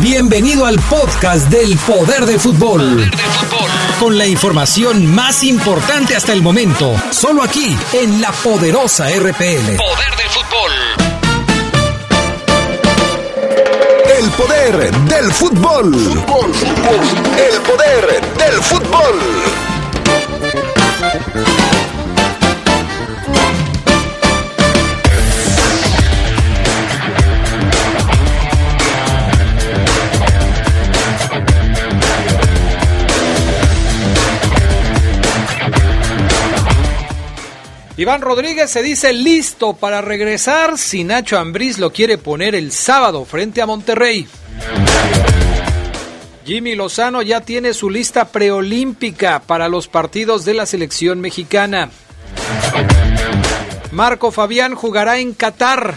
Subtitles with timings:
[0.00, 3.10] Bienvenido al podcast del Poder del Fútbol.
[4.00, 9.76] Con la información más importante hasta el momento, solo aquí en la poderosa RPL.
[9.76, 10.72] Poder del fútbol.
[14.18, 15.94] El poder del fútbol.
[17.36, 19.20] El poder del fútbol.
[37.98, 43.24] Iván Rodríguez se dice listo para regresar si Nacho Ambriz lo quiere poner el sábado
[43.24, 44.28] frente a Monterrey.
[46.44, 51.90] Jimmy Lozano ya tiene su lista preolímpica para los partidos de la selección mexicana.
[53.92, 55.94] Marco Fabián jugará en Qatar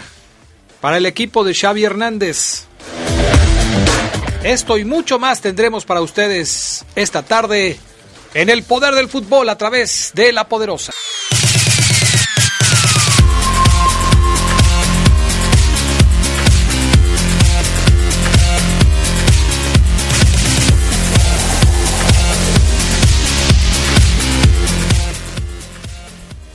[0.80, 2.64] para el equipo de Xavi Hernández.
[4.42, 7.78] Esto y mucho más tendremos para ustedes esta tarde
[8.32, 10.94] en el poder del fútbol a través de la poderosa.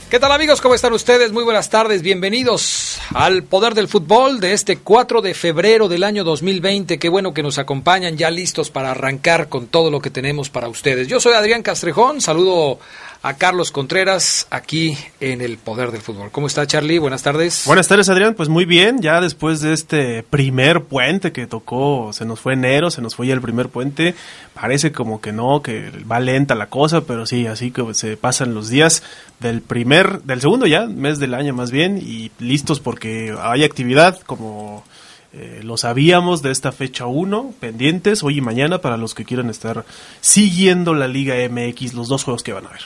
[0.08, 0.60] ¿Qué tal amigos?
[0.60, 1.32] ¿Cómo están ustedes?
[1.32, 6.22] Muy buenas tardes, bienvenidos al Poder del Fútbol de este 4 de febrero del año
[6.22, 7.00] 2020.
[7.00, 10.68] Qué bueno que nos acompañan ya listos para arrancar con todo lo que tenemos para
[10.68, 11.08] ustedes.
[11.08, 12.78] Yo soy Adrián Castrejón, saludo
[13.26, 16.30] a Carlos Contreras aquí en el Poder del Fútbol.
[16.30, 17.00] ¿Cómo está Charlie?
[17.00, 17.64] Buenas tardes.
[17.66, 22.24] Buenas tardes Adrián, pues muy bien, ya después de este primer puente que tocó, se
[22.24, 24.14] nos fue enero, se nos fue ya el primer puente,
[24.54, 28.54] parece como que no, que va lenta la cosa, pero sí, así que se pasan
[28.54, 29.02] los días
[29.40, 34.20] del primer, del segundo ya, mes del año más bien, y listos porque hay actividad
[34.20, 34.84] como...
[35.32, 39.50] Eh, lo sabíamos de esta fecha 1, pendientes hoy y mañana para los que quieran
[39.50, 39.84] estar
[40.22, 42.80] siguiendo la Liga MX, los dos juegos que van a ver.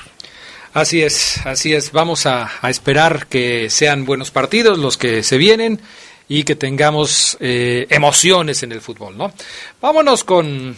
[0.72, 1.90] Así es, así es.
[1.92, 5.80] Vamos a, esperar que sean buenos partidos los que se vienen
[6.28, 9.32] y que tengamos eh, emociones en el fútbol, ¿no?
[9.80, 10.76] Vámonos con,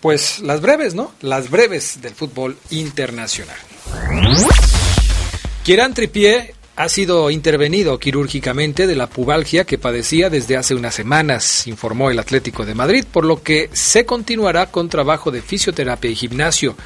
[0.00, 1.12] pues, las breves, ¿no?
[1.22, 3.56] Las breves del fútbol internacional.
[5.64, 11.66] Kieran Trippier ha sido intervenido quirúrgicamente de la pubalgia que padecía desde hace unas semanas,
[11.66, 16.14] informó el Atlético de Madrid, por lo que se continuará con trabajo de fisioterapia y
[16.14, 16.76] gimnasio.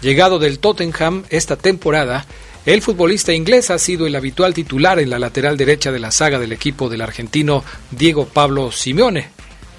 [0.00, 2.26] Llegado del Tottenham esta temporada,
[2.64, 6.38] el futbolista inglés ha sido el habitual titular en la lateral derecha de la saga
[6.38, 9.28] del equipo del argentino Diego Pablo Simeone.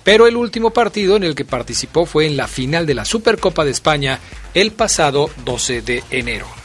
[0.04, 3.66] Pero el último partido en el que participó fue en la final de la Supercopa
[3.66, 4.20] de España
[4.54, 6.65] el pasado 12 de enero.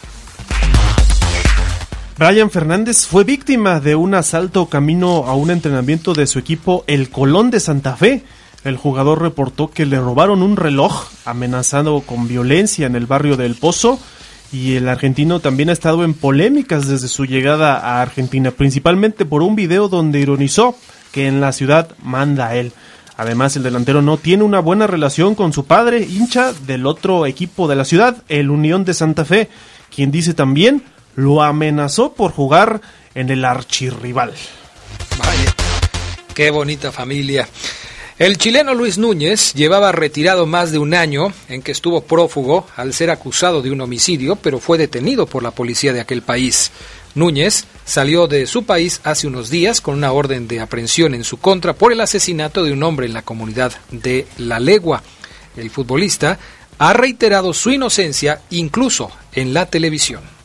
[2.20, 7.08] Brian Fernández fue víctima de un asalto camino a un entrenamiento de su equipo El
[7.08, 8.25] Colón de Santa Fe.
[8.62, 13.54] El jugador reportó que le robaron un reloj amenazado con violencia en el barrio del
[13.54, 13.98] Pozo
[14.53, 19.42] y el argentino también ha estado en polémicas desde su llegada a Argentina, principalmente por
[19.42, 20.76] un video donde ironizó
[21.12, 22.72] que en la ciudad manda él.
[23.16, 27.66] Además, el delantero no tiene una buena relación con su padre, hincha del otro equipo
[27.66, 29.48] de la ciudad, el Unión de Santa Fe,
[29.88, 30.82] quien dice también
[31.20, 32.81] lo amenazó por jugar
[33.14, 34.32] en el archirrival.
[35.19, 35.54] Vaya,
[36.34, 37.48] qué bonita familia.
[38.19, 42.92] El chileno Luis Núñez llevaba retirado más de un año en que estuvo prófugo al
[42.92, 46.70] ser acusado de un homicidio, pero fue detenido por la policía de aquel país.
[47.14, 51.38] Núñez salió de su país hace unos días con una orden de aprehensión en su
[51.38, 55.02] contra por el asesinato de un hombre en la comunidad de La Legua.
[55.56, 56.38] El futbolista
[56.78, 60.39] ha reiterado su inocencia incluso en la televisión.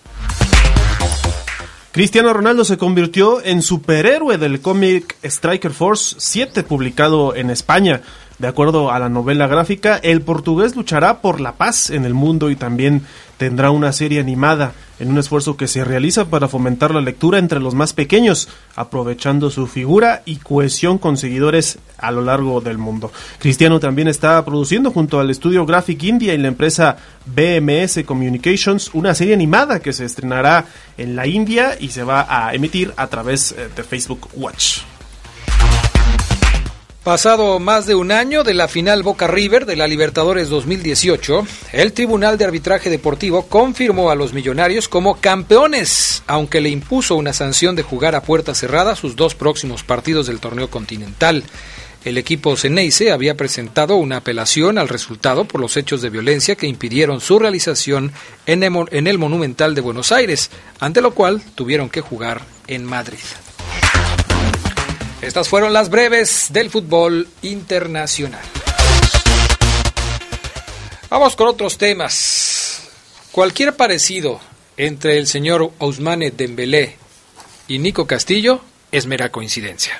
[1.96, 8.02] Cristiano Ronaldo se convirtió en superhéroe del cómic Striker Force 7 publicado en España.
[8.38, 12.50] De acuerdo a la novela gráfica, el portugués luchará por la paz en el mundo
[12.50, 13.04] y también
[13.38, 17.62] tendrá una serie animada en un esfuerzo que se realiza para fomentar la lectura entre
[17.62, 23.10] los más pequeños, aprovechando su figura y cohesión con seguidores a lo largo del mundo.
[23.40, 29.16] Cristiano también está produciendo junto al estudio Graphic India y la empresa BMS Communications una
[29.16, 30.66] serie animada que se estrenará
[30.98, 34.80] en la India y se va a emitir a través eh, de Facebook Watch.
[37.06, 41.94] Pasado más de un año de la final Boca River de la Libertadores 2018, el
[41.94, 47.76] Tribunal de Arbitraje Deportivo confirmó a los millonarios como campeones, aunque le impuso una sanción
[47.76, 51.44] de jugar a puerta cerrada sus dos próximos partidos del torneo continental.
[52.04, 56.66] El equipo Ceneice había presentado una apelación al resultado por los hechos de violencia que
[56.66, 58.14] impidieron su realización
[58.48, 60.50] en el Monumental de Buenos Aires,
[60.80, 63.20] ante lo cual tuvieron que jugar en Madrid.
[65.26, 68.44] Estas fueron las breves del fútbol internacional.
[71.10, 72.84] Vamos con otros temas.
[73.32, 74.40] Cualquier parecido
[74.78, 76.98] entre el señor Ousmane Dembélé
[77.68, 78.62] y Nico Castillo
[78.92, 80.00] es mera coincidencia.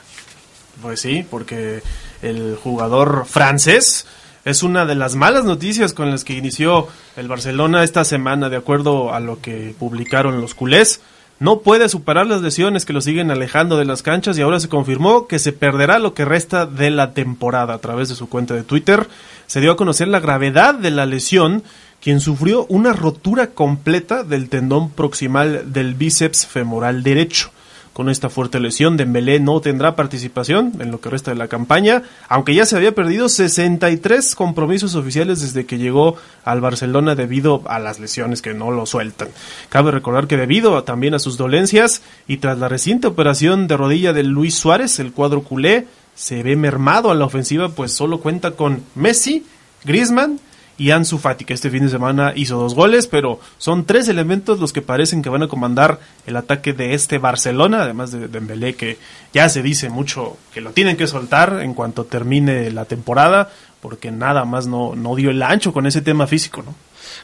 [0.84, 1.82] Pues sí, porque
[2.22, 4.06] el jugador francés
[4.46, 6.88] es una de las malas noticias con las que inició
[7.18, 11.02] el Barcelona esta semana, de acuerdo a lo que publicaron los culés.
[11.38, 14.70] No puede superar las lesiones que lo siguen alejando de las canchas y ahora se
[14.70, 17.74] confirmó que se perderá lo que resta de la temporada.
[17.74, 19.08] A través de su cuenta de Twitter
[19.46, 21.64] se dio a conocer la gravedad de la lesión,
[22.02, 27.52] quien sufrió una rotura completa del tendón proximal del bíceps femoral derecho.
[27.96, 32.04] Con esta fuerte lesión, Dembélé no tendrá participación en lo que resta de la campaña,
[32.28, 37.80] aunque ya se había perdido 63 compromisos oficiales desde que llegó al Barcelona debido a
[37.80, 39.30] las lesiones que no lo sueltan.
[39.70, 44.12] Cabe recordar que debido también a sus dolencias y tras la reciente operación de rodilla
[44.12, 48.52] de Luis Suárez, el cuadro culé se ve mermado a la ofensiva, pues solo cuenta
[48.52, 49.46] con Messi,
[49.86, 50.42] Griezmann
[50.78, 54.60] y Ansu Fati, que este fin de semana hizo dos goles, pero son tres elementos
[54.60, 58.76] los que parecen que van a comandar el ataque de este Barcelona, además de Dembélé,
[58.76, 58.98] que
[59.34, 63.52] ya se dice mucho que lo tienen que soltar en cuanto termine la temporada,
[63.82, 66.76] porque nada más no, no dio el ancho con ese tema físico, ¿no?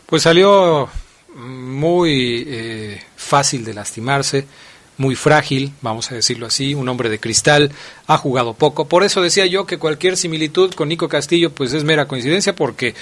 [0.06, 0.90] Pues salió
[1.36, 4.46] muy eh, fácil de lastimarse,
[4.98, 7.72] muy frágil, vamos a decirlo así, un hombre de cristal,
[8.08, 8.86] ha jugado poco.
[8.86, 12.94] Por eso decía yo que cualquier similitud con Nico Castillo pues es mera coincidencia porque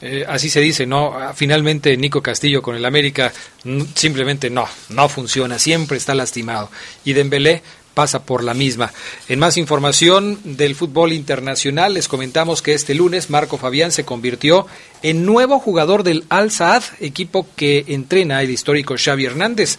[0.00, 3.32] eh, así se dice, no, ah, finalmente Nico Castillo con el América
[3.94, 6.70] simplemente no, no funciona, siempre está lastimado.
[7.04, 7.62] Y Dembélé
[7.96, 8.92] pasa por la misma.
[9.26, 14.66] En más información del fútbol internacional, les comentamos que este lunes Marco Fabián se convirtió
[15.02, 19.78] en nuevo jugador del Al Saad, equipo que entrena el histórico Xavi Hernández.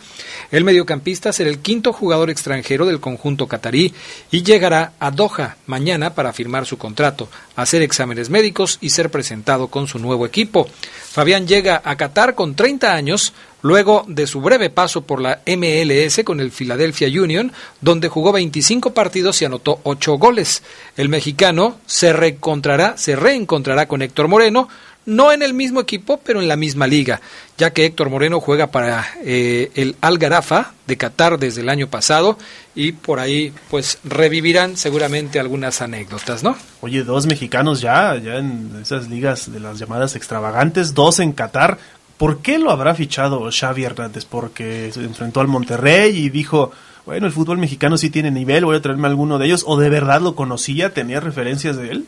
[0.50, 3.94] El mediocampista será el quinto jugador extranjero del conjunto catarí
[4.32, 9.68] y llegará a Doha mañana para firmar su contrato, hacer exámenes médicos y ser presentado
[9.68, 10.68] con su nuevo equipo.
[11.12, 13.34] Fabián llega a Qatar con 30 años,
[13.68, 18.94] luego de su breve paso por la MLS con el Philadelphia Union, donde jugó 25
[18.94, 20.64] partidos y anotó 8 goles.
[20.96, 24.70] El mexicano se reencontrará, se reencontrará con Héctor Moreno,
[25.08, 27.22] no en el mismo equipo, pero en la misma liga,
[27.58, 31.88] ya que Héctor Moreno juega para eh, el Al Garafa de Qatar desde el año
[31.88, 32.38] pasado
[32.76, 36.58] y por ahí pues revivirán seguramente algunas anécdotas, ¿no?
[36.82, 41.78] Oye, dos mexicanos ya, ya en esas ligas de las llamadas extravagantes, dos en Qatar.
[42.18, 44.26] ¿Por qué lo habrá fichado Xavi Hernández?
[44.26, 46.72] Porque se enfrentó al Monterrey y dijo,
[47.06, 49.90] bueno, el fútbol mexicano sí tiene nivel, voy a traerme alguno de ellos, o de
[49.90, 52.06] verdad lo conocía, tenía referencias de él.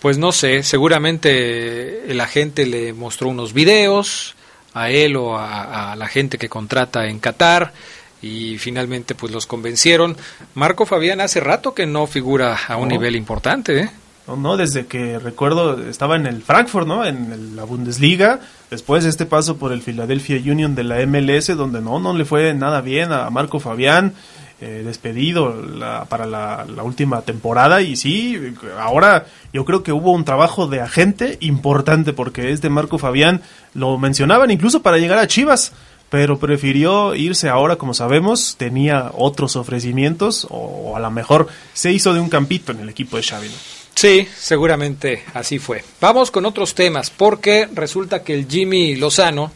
[0.00, 4.34] Pues no sé, seguramente la gente le mostró unos videos
[4.74, 7.72] a él o a, la gente que contrata en Qatar
[8.20, 10.16] y finalmente pues los convencieron.
[10.54, 13.90] Marco Fabián hace rato que no figura a un nivel importante, ¿eh?
[14.26, 17.04] No, desde que recuerdo estaba en el Frankfurt, ¿no?
[17.04, 18.40] En la Bundesliga,
[18.70, 22.52] después este paso por el Philadelphia Union de la MLS, donde no, no le fue
[22.52, 24.14] nada bien a Marco Fabián,
[24.58, 25.54] eh, despedido
[26.08, 31.36] para la, última temporada y sí, ahora yo creo que hubo un trabajo de agente
[31.42, 33.42] importante porque este Marco Fabián
[33.74, 35.72] lo mencionaban incluso para llegar a Chivas,
[36.08, 42.14] pero prefirió irse ahora, como sabemos, tenía otros ofrecimientos o, a lo mejor se hizo
[42.14, 43.50] de un campito en el equipo de Xavi.
[43.96, 45.82] Sí, seguramente así fue.
[46.02, 49.50] Vamos con otros temas, porque resulta que el Jimmy Lozano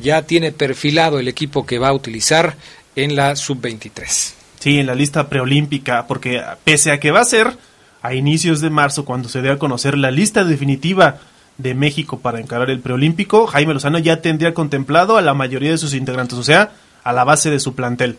[0.00, 2.56] ya tiene perfilado el equipo que va a utilizar
[2.96, 4.32] en la sub-23.
[4.58, 7.56] Sí, en la lista preolímpica, porque pese a que va a ser
[8.02, 11.20] a inicios de marzo cuando se dé a conocer la lista definitiva
[11.56, 15.78] de México para encarar el preolímpico, Jaime Lozano ya tendría contemplado a la mayoría de
[15.78, 16.72] sus integrantes, o sea,
[17.04, 18.18] a la base de su plantel.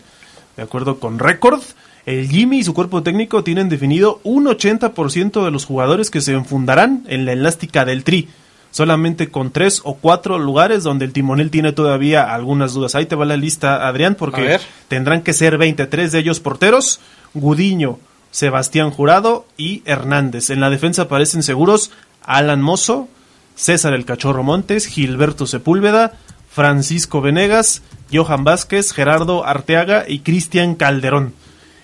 [0.55, 1.61] De acuerdo con Record,
[2.07, 6.31] el Jimmy y su cuerpo técnico tienen definido un 80% de los jugadores que se
[6.31, 8.29] enfundarán en la elástica del Tri
[8.71, 12.95] solamente con tres o cuatro lugares donde el timonel tiene todavía algunas dudas.
[12.95, 16.99] Ahí te va la lista, Adrián, porque tendrán que ser 23 de ellos porteros,
[17.33, 17.99] Gudiño,
[18.31, 20.49] Sebastián Jurado y Hernández.
[20.49, 21.91] En la defensa aparecen seguros
[22.23, 23.07] Alan Mozo,
[23.55, 26.13] César el Cachorro Montes, Gilberto Sepúlveda,
[26.51, 27.81] Francisco Venegas,
[28.13, 31.33] Johan Vázquez, Gerardo Arteaga y Cristian Calderón.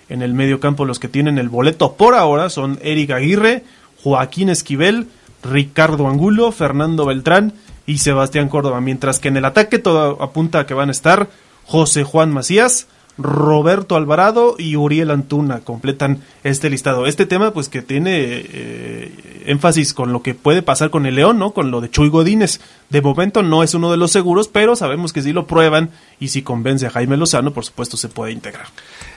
[0.10, 3.64] En el medio campo los que tienen el boleto por ahora son Eric Aguirre,
[4.04, 5.08] Joaquín Esquivel,
[5.44, 7.54] Ricardo Angulo, Fernando Beltrán
[7.86, 11.30] y Sebastián Córdoba, mientras que en el ataque todo apunta a que van a estar
[11.66, 17.06] José Juan Macías, Roberto Alvarado y Uriel Antuna completan este listado.
[17.06, 21.38] Este tema, pues, que tiene eh, énfasis con lo que puede pasar con el León,
[21.38, 21.52] ¿no?
[21.52, 22.60] Con lo de Chuy Godínez.
[22.90, 26.30] De momento no es uno de los seguros, pero sabemos que si lo prueban y
[26.30, 28.68] si convence a Jaime Lozano, por supuesto se puede integrar.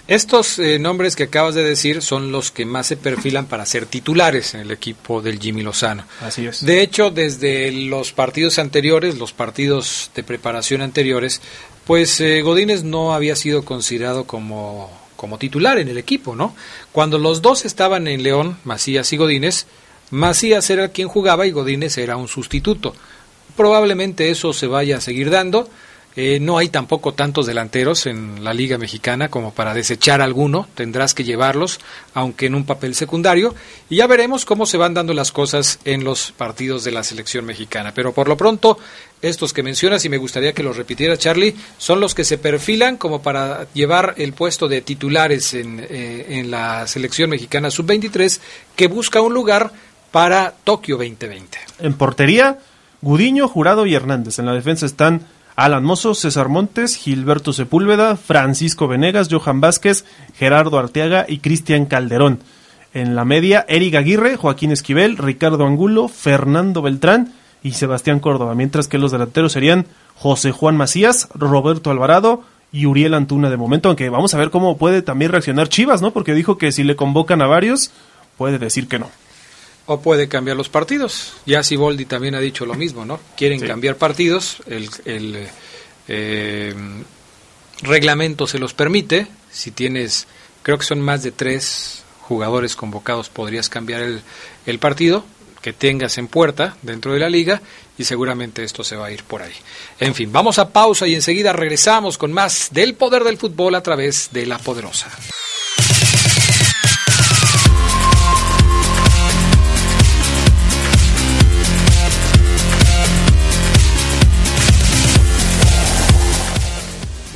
[0.08, 3.86] Estos eh, nombres que acabas de decir son los que más se perfilan para ser
[3.86, 6.04] titulares en el equipo del Jimmy Lozano.
[6.20, 6.64] Así es.
[6.64, 11.40] De hecho, desde los partidos anteriores, los partidos de preparación anteriores,
[11.86, 16.54] pues eh, Godínez no había sido considerado como, como titular en el equipo, ¿no?
[16.92, 19.66] Cuando los dos estaban en León, Macías y Godínez,
[20.10, 22.94] Macías era quien jugaba y Godínez era un sustituto.
[23.56, 25.68] Probablemente eso se vaya a seguir dando.
[26.18, 31.12] Eh, no hay tampoco tantos delanteros en la Liga Mexicana como para desechar alguno, tendrás
[31.12, 31.78] que llevarlos,
[32.14, 33.54] aunque en un papel secundario,
[33.90, 37.44] y ya veremos cómo se van dando las cosas en los partidos de la selección
[37.44, 37.92] mexicana.
[37.94, 38.78] Pero por lo pronto,
[39.20, 42.96] estos que mencionas, y me gustaría que los repitiera Charlie, son los que se perfilan
[42.96, 48.40] como para llevar el puesto de titulares en, eh, en la selección mexicana sub-23,
[48.74, 49.70] que busca un lugar
[50.12, 51.58] para Tokio 2020.
[51.80, 52.58] En portería,
[53.02, 54.38] Gudiño, Jurado y Hernández.
[54.38, 60.04] En la defensa están Alan Mozo, César Montes, Gilberto Sepúlveda, Francisco Venegas, Johan Vázquez,
[60.36, 62.40] Gerardo Arteaga y Cristian Calderón.
[62.92, 67.32] En la media, Eric Aguirre, Joaquín Esquivel, Ricardo Angulo, Fernando Beltrán
[67.62, 73.14] y Sebastián Córdoba, mientras que los delanteros serían José Juan Macías, Roberto Alvarado y Uriel
[73.14, 76.10] Antuna de momento, aunque vamos a ver cómo puede también reaccionar Chivas, ¿no?
[76.10, 77.92] Porque dijo que si le convocan a varios,
[78.36, 79.08] puede decir que no.
[79.86, 81.34] O puede cambiar los partidos.
[81.46, 83.20] Ya Siboldi también ha dicho lo mismo, ¿no?
[83.36, 83.66] Quieren Sí.
[83.66, 85.46] cambiar partidos, el, el,
[86.08, 86.74] eh,
[87.82, 89.26] reglamento se los permite.
[89.50, 90.26] Si tienes,
[90.62, 94.22] creo que son más de tres jugadores convocados, podrías cambiar el,
[94.66, 95.24] el partido
[95.62, 97.60] que tengas en puerta dentro de la liga
[97.98, 99.52] y seguramente esto se va a ir por ahí.
[100.00, 103.82] En fin, vamos a pausa y enseguida regresamos con más del poder del fútbol a
[103.82, 105.08] través de la poderosa.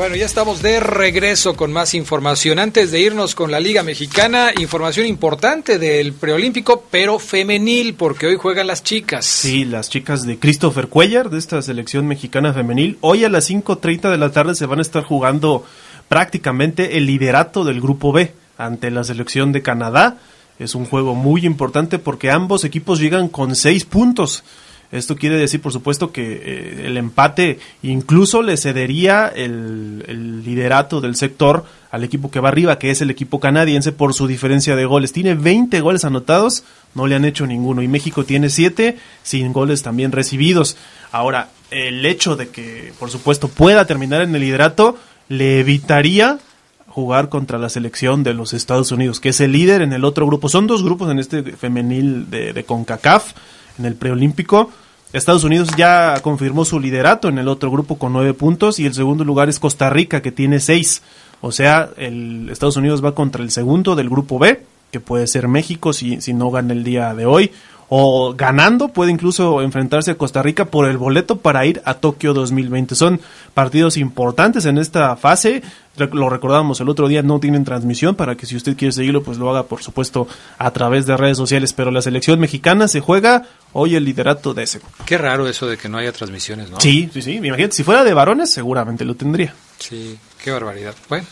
[0.01, 2.59] Bueno, ya estamos de regreso con más información.
[2.59, 8.37] Antes de irnos con la Liga Mexicana, información importante del preolímpico, pero femenil, porque hoy
[8.37, 9.27] juegan las chicas.
[9.27, 14.11] Sí, las chicas de Christopher Cuellar, de esta selección mexicana femenil, hoy a las 5.30
[14.11, 15.67] de la tarde se van a estar jugando
[16.09, 20.17] prácticamente el liderato del grupo B ante la selección de Canadá.
[20.59, 24.45] Es un juego muy importante porque ambos equipos llegan con seis puntos.
[24.93, 31.15] Esto quiere decir, por supuesto, que eh, el empate incluso le cedería el, liderato del
[31.15, 34.85] sector al equipo que va arriba, que es el equipo canadiense, por su diferencia de
[34.87, 35.13] goles.
[35.13, 37.83] Tiene 20 goles anotados, no le han hecho ninguno.
[37.83, 40.77] Y México tiene 7, sin goles también recibidos.
[41.13, 44.97] Ahora, el hecho de que, por supuesto, pueda terminar en el liderato,
[45.29, 46.41] le evitaría
[46.89, 50.27] jugar contra la selección de los Estados Unidos, que es el líder en el otro
[50.27, 50.49] grupo.
[50.49, 53.35] Son dos grupos en este femenil de CONCACAF,
[53.81, 54.71] en el preolímpico.
[55.13, 58.95] Estados Unidos ya confirmó su liderato en el otro grupo con nueve puntos y el
[58.95, 61.03] segundo lugar es Costa Rica que tiene seis.
[61.41, 65.49] O sea, el Estados Unidos va contra el segundo del grupo B, que puede ser
[65.49, 67.51] México si, si no gana el día de hoy.
[67.93, 72.33] O ganando puede incluso enfrentarse a Costa Rica por el boleto para ir a Tokio
[72.33, 72.95] 2020.
[72.95, 73.21] Son
[73.53, 75.61] partidos importantes en esta fase.
[75.97, 79.39] Lo recordábamos el otro día, no tienen transmisión para que si usted quiere seguirlo, pues
[79.39, 81.73] lo haga por supuesto a través de redes sociales.
[81.73, 84.81] Pero la selección mexicana se juega hoy el liderato de ese.
[85.05, 86.81] Qué raro eso de que no haya transmisiones, ¿no?
[86.81, 87.33] Sí, sí, sí.
[87.33, 89.53] Imagínate, si fuera de varones, seguramente lo tendría.
[89.81, 90.95] Sí, qué barbaridad.
[91.09, 91.27] Bueno,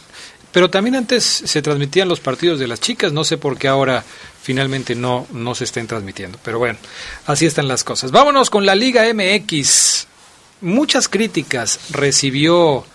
[0.50, 4.02] pero también antes se transmitían los partidos de las chicas, no sé por qué ahora
[4.48, 6.38] finalmente no, no se estén transmitiendo.
[6.42, 6.78] Pero bueno,
[7.26, 8.12] así están las cosas.
[8.12, 10.06] Vámonos con la Liga MX.
[10.62, 12.86] Muchas críticas recibió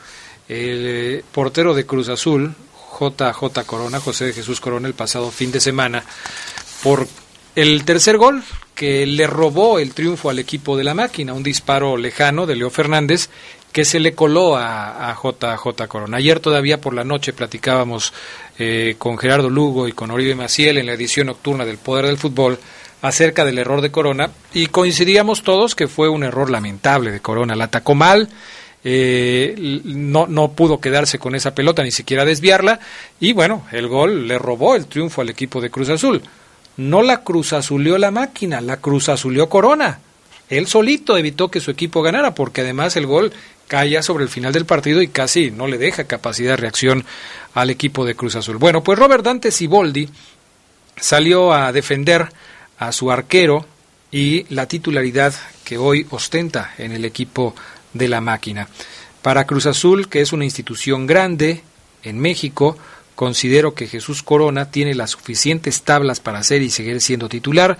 [0.49, 2.55] el portero de Cruz Azul,
[2.99, 6.03] JJ Corona, José de Jesús Corona, el pasado fin de semana,
[6.81, 7.07] por
[7.55, 8.41] el tercer gol
[8.73, 12.71] que le robó el triunfo al equipo de la máquina, un disparo lejano de Leo
[12.71, 13.29] Fernández
[13.73, 16.17] que se le coló a, a JJ Corona.
[16.17, 18.13] Ayer todavía por la noche platicábamos
[18.59, 22.19] eh, con Gerardo Lugo y con Oribe Maciel en la edición nocturna del Poder del
[22.19, 22.59] Fútbol
[23.01, 27.55] acerca del error de Corona y coincidíamos todos que fue un error lamentable de Corona.
[27.55, 28.29] La atacó mal,
[28.83, 32.79] eh, no, no pudo quedarse con esa pelota, ni siquiera desviarla
[33.19, 36.21] y bueno, el gol le robó el triunfo al equipo de Cruz Azul.
[36.77, 39.99] No la Cruz Azulió la máquina, la Cruz Azulió Corona.
[40.49, 43.33] Él solito evitó que su equipo ganara, porque además el gol
[43.67, 47.05] caía sobre el final del partido y casi no le deja capacidad de reacción
[47.53, 48.57] al equipo de Cruz Azul.
[48.57, 50.09] Bueno, pues Robert Dante Siboldi
[50.95, 52.29] salió a defender
[52.77, 53.65] a su arquero
[54.11, 57.55] y la titularidad que hoy ostenta en el equipo
[57.93, 58.67] de la máquina.
[59.21, 61.63] Para Cruz Azul, que es una institución grande,
[62.03, 62.77] en México,
[63.15, 67.77] considero que Jesús Corona tiene las suficientes tablas para ser y seguir siendo titular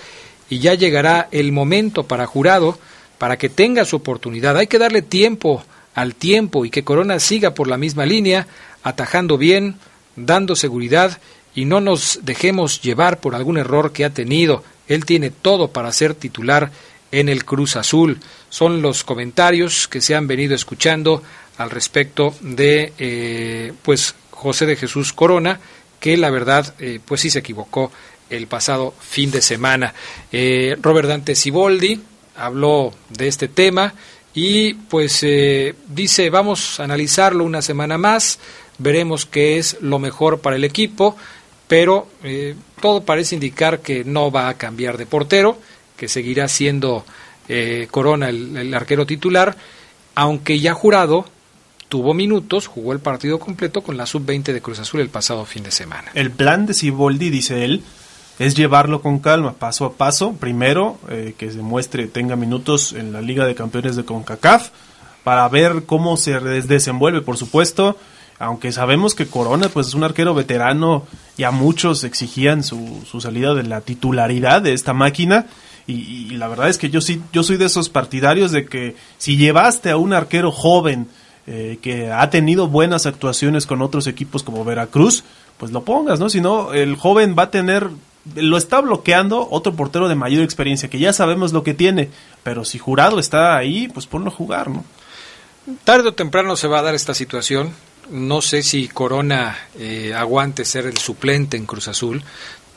[0.50, 2.78] y ya llegará el momento para jurado
[3.18, 4.58] para que tenga su oportunidad.
[4.58, 5.64] Hay que darle tiempo
[5.94, 8.48] al tiempo y que Corona siga por la misma línea,
[8.84, 9.76] atajando bien,
[10.16, 11.20] dando seguridad
[11.56, 14.64] y no nos dejemos llevar por algún error que ha tenido.
[14.88, 16.72] Él tiene todo para ser titular
[17.12, 18.20] en el Cruz Azul.
[18.50, 21.22] Son los comentarios que se han venido escuchando
[21.58, 25.60] al respecto de eh, pues José de Jesús Corona,
[26.00, 27.92] que la verdad eh, pues sí se equivocó
[28.30, 29.94] el pasado fin de semana.
[30.32, 32.02] Eh, Robert Dante Siboldi
[32.36, 33.94] habló de este tema
[34.34, 38.40] y pues eh, dice vamos a analizarlo una semana más,
[38.78, 41.16] veremos qué es lo mejor para el equipo,
[41.68, 45.58] pero eh, todo parece indicar que no va a cambiar de portero,
[45.98, 47.06] que seguirá siendo
[47.48, 49.56] eh, Corona el, arquero titular,
[50.16, 51.26] aunque ya jurado
[51.90, 55.64] tuvo minutos, jugó el partido completo con la sub-20 de Cruz Azul el pasado fin
[55.64, 56.10] de semana.
[56.16, 57.84] El plan de Siboldi, dice él,
[58.40, 60.34] es llevarlo con calma, paso a paso.
[60.34, 64.70] Primero, eh, que se muestre, tenga minutos en la Liga de Campeones de CONCACAF,
[65.24, 67.98] para ver cómo se desenvuelve, por supuesto.
[68.40, 71.06] Aunque sabemos que Corona pues es un arquero veterano,
[71.38, 75.46] ya muchos exigían su, su salida de la titularidad de esta máquina.
[75.86, 79.38] Y, la verdad es que yo sí, yo soy de esos partidarios de que si
[79.38, 81.08] llevaste a un arquero joven
[81.46, 85.26] eh, que ha tenido buenas actuaciones con otros equipos como Veracruz,
[85.58, 86.30] pues lo pongas, ¿no?
[86.30, 87.90] Si no, el joven va a tener
[88.36, 92.10] lo está bloqueando otro portero de mayor experiencia, que ya sabemos lo que tiene,
[92.44, 94.86] pero si Jurado está ahí, pues ponlo a jugar, ¿no?
[95.84, 97.72] Tarde o temprano se va a dar esta situación.
[98.10, 102.22] No sé si Corona eh, aguante ser el suplente en Cruz Azul,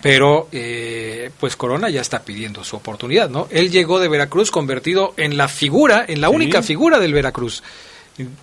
[0.01, 3.49] pero eh, pues Corona ya está pidiendo su oportunidad, ¿no?
[3.51, 7.63] Él llegó de Veracruz convertido en la figura, en la única figura del Veracruz.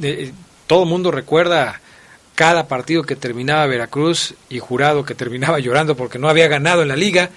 [0.02, 0.34] Eh,
[0.68, 1.80] todo el mundo recuerda
[2.36, 6.88] cada partido que terminaba Veracruz y jurado que terminaba llorando porque no había ganado en
[6.88, 7.30] la liga.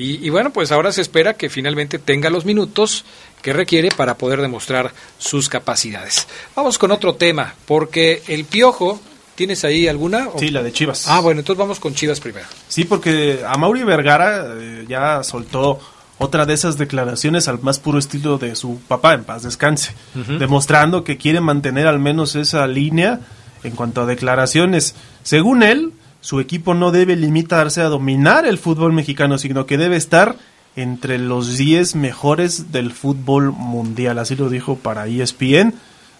[0.00, 3.04] Y, bueno, pues ahora se espera que finalmente tenga los minutos
[3.42, 6.28] que requiere para poder demostrar sus capacidades.
[6.54, 9.00] Vamos con otro tema, porque el Piojo,
[9.34, 10.28] ¿tienes ahí alguna?
[10.38, 11.08] Sí, la de Chivas.
[11.08, 12.46] Ah, bueno, entonces vamos con Chivas primero.
[12.68, 15.80] Sí, porque a Mauri Vergara eh, ya soltó
[16.18, 19.94] otra de esas declaraciones al más puro estilo de su papá, en paz descanse,
[20.38, 23.18] demostrando que quiere mantener al menos esa línea
[23.62, 28.92] en cuanto a declaraciones, según él, su equipo no debe limitarse a dominar el fútbol
[28.92, 30.36] mexicano, sino que debe estar
[30.76, 34.18] entre los 10 mejores del fútbol mundial.
[34.18, 35.74] Así lo dijo para ESPN,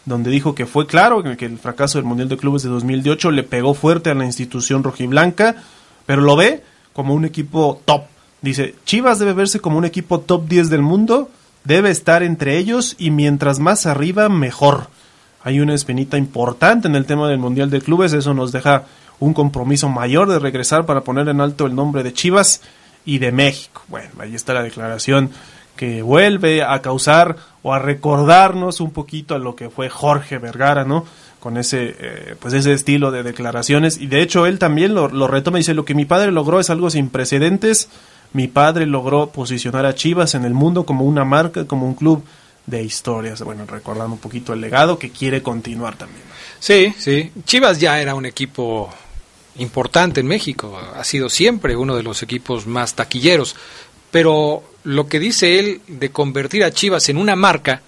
[0.04, 3.42] donde dijo que fue claro que el fracaso del Mundial de Clubes de 2018 le
[3.42, 5.56] pegó fuerte a la institución rojiblanca,
[6.06, 8.04] pero lo ve como un equipo top.
[8.40, 11.28] Dice, Chivas debe verse como un equipo top 10 del mundo,
[11.64, 14.88] debe estar entre ellos y mientras más arriba, mejor
[15.48, 18.84] hay una espinita importante en el tema del Mundial de Clubes, eso nos deja
[19.18, 22.60] un compromiso mayor de regresar para poner en alto el nombre de Chivas
[23.06, 23.82] y de México.
[23.88, 25.30] Bueno, ahí está la declaración
[25.74, 30.84] que vuelve a causar o a recordarnos un poquito a lo que fue Jorge Vergara,
[30.84, 31.06] ¿no?
[31.40, 33.96] Con ese, eh, pues ese estilo de declaraciones.
[33.98, 36.60] Y de hecho él también lo, lo retoma y dice, lo que mi padre logró
[36.60, 37.88] es algo sin precedentes.
[38.34, 42.22] Mi padre logró posicionar a Chivas en el mundo como una marca, como un club
[42.68, 46.22] de historias, bueno, recordando un poquito el legado que quiere continuar también.
[46.60, 47.32] Sí, sí.
[47.44, 48.92] Chivas ya era un equipo
[49.56, 53.56] importante en México, ha sido siempre uno de los equipos más taquilleros,
[54.10, 57.82] pero lo que dice él de convertir a Chivas en una marca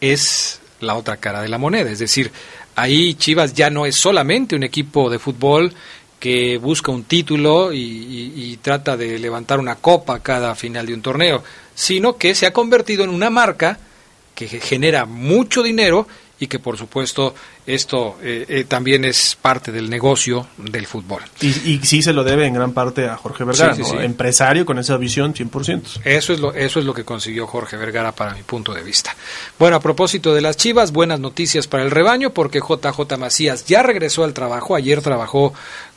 [0.00, 2.30] es la otra cara de la moneda, es decir,
[2.74, 5.74] ahí Chivas ya no es solamente un equipo de fútbol
[6.18, 11.02] que busca un título y, y, trata de levantar una copa cada final de un
[11.02, 13.78] torneo, sino que se ha convertido en una marca
[14.34, 16.06] que genera mucho dinero
[16.38, 17.34] y que por supuesto
[17.66, 21.22] esto eh, eh, también es parte del negocio del fútbol.
[21.40, 24.96] Y, y, sí se lo debe en gran parte a Jorge Vergara, empresario con esa
[24.96, 26.00] visión 100%.
[26.04, 29.14] Eso es, lo, eso es lo que consiguió Jorge Vergara para mi punto de vista.
[29.58, 33.82] Bueno, a propósito de las Chivas, buenas noticias para el rebaño porque JJ Macías ya
[33.82, 35.54] regresó al trabajo, ayer trabajó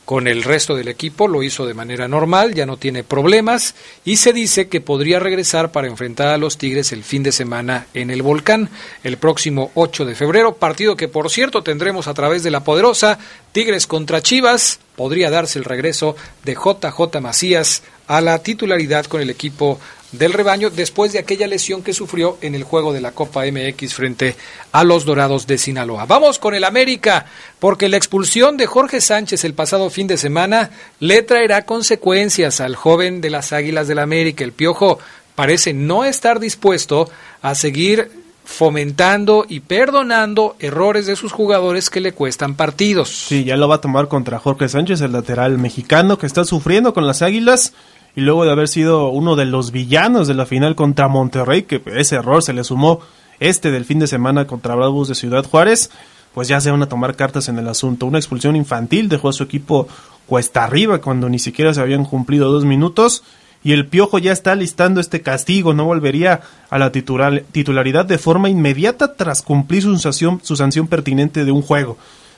[0.08, 3.74] con el resto del equipo, lo hizo de manera normal, ya no tiene problemas
[4.06, 7.88] y se dice que podría regresar para enfrentar a los Tigres el fin de semana
[7.92, 8.70] en el Volcán
[9.04, 13.18] el próximo 8 de febrero, partido que por cierto tendremos a través de la poderosa
[13.52, 19.28] Tigres contra Chivas, podría darse el regreso de JJ Macías a la titularidad con el
[19.28, 19.78] equipo
[20.12, 23.94] del rebaño después de aquella lesión que sufrió en el juego de la Copa MX
[23.94, 24.36] frente
[24.72, 26.06] a los Dorados de Sinaloa.
[26.06, 27.26] Vamos con el América,
[27.58, 32.76] porque la expulsión de Jorge Sánchez el pasado fin de semana le traerá consecuencias al
[32.76, 34.44] joven de las Águilas del América.
[34.44, 34.98] El Piojo
[35.34, 37.10] parece no estar dispuesto
[37.42, 38.10] a seguir
[38.48, 43.10] fomentando y perdonando errores de sus jugadores que le cuestan partidos.
[43.10, 46.94] Sí, ya lo va a tomar contra Jorge Sánchez, el lateral mexicano que está sufriendo
[46.94, 47.74] con las Águilas
[48.18, 51.80] y luego de haber sido uno de los villanos de la final contra Monterrey, que
[51.94, 52.98] ese error se le sumó
[53.38, 55.92] este del fin de semana contra Bravos de Ciudad Juárez,
[56.34, 58.06] pues ya se van a tomar cartas en el asunto.
[58.06, 59.86] Una expulsión infantil dejó a su equipo
[60.26, 63.22] cuesta arriba cuando ni siquiera se habían cumplido dos minutos
[63.62, 68.48] y el Piojo ya está listando este castigo, no volvería a la titularidad de forma
[68.48, 71.96] inmediata tras cumplir su sanción, su sanción pertinente de un juego.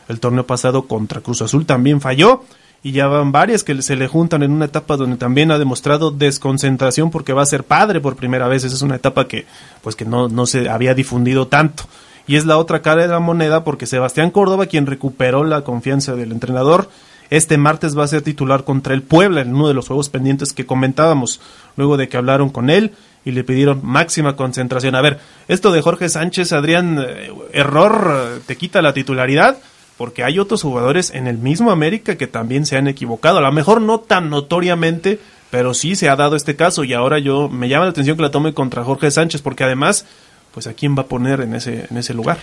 [0.08, 2.44] El torneo pasado contra Cruz Azul también falló
[2.82, 6.10] y ya van varias que se le juntan en una etapa donde también ha demostrado
[6.10, 8.64] desconcentración porque va a ser padre por primera vez.
[8.64, 9.46] Esa es una etapa que
[9.82, 11.84] pues que no, no se había difundido tanto.
[12.26, 16.14] Y es la otra cara de la moneda porque Sebastián Córdoba, quien recuperó la confianza
[16.14, 16.88] del entrenador,
[17.28, 20.52] este martes va a ser titular contra el Puebla en uno de los juegos pendientes
[20.52, 21.40] que comentábamos,
[21.76, 22.92] luego de que hablaron con él
[23.24, 24.94] y le pidieron máxima concentración.
[24.94, 29.58] A ver, esto de Jorge Sánchez, Adrián, eh, error, te quita la titularidad,
[30.00, 33.36] porque hay otros jugadores en el mismo América que también se han equivocado.
[33.36, 35.18] A lo mejor no tan notoriamente,
[35.50, 38.22] pero sí se ha dado este caso y ahora yo me llama la atención que
[38.22, 40.06] la tome contra Jorge Sánchez, porque además,
[40.54, 42.38] pues a quién va a poner en ese, en ese lugar.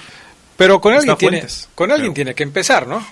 [0.56, 1.43] Pero con alguien, tiene,
[1.74, 3.04] con alguien tiene que empezar, ¿no?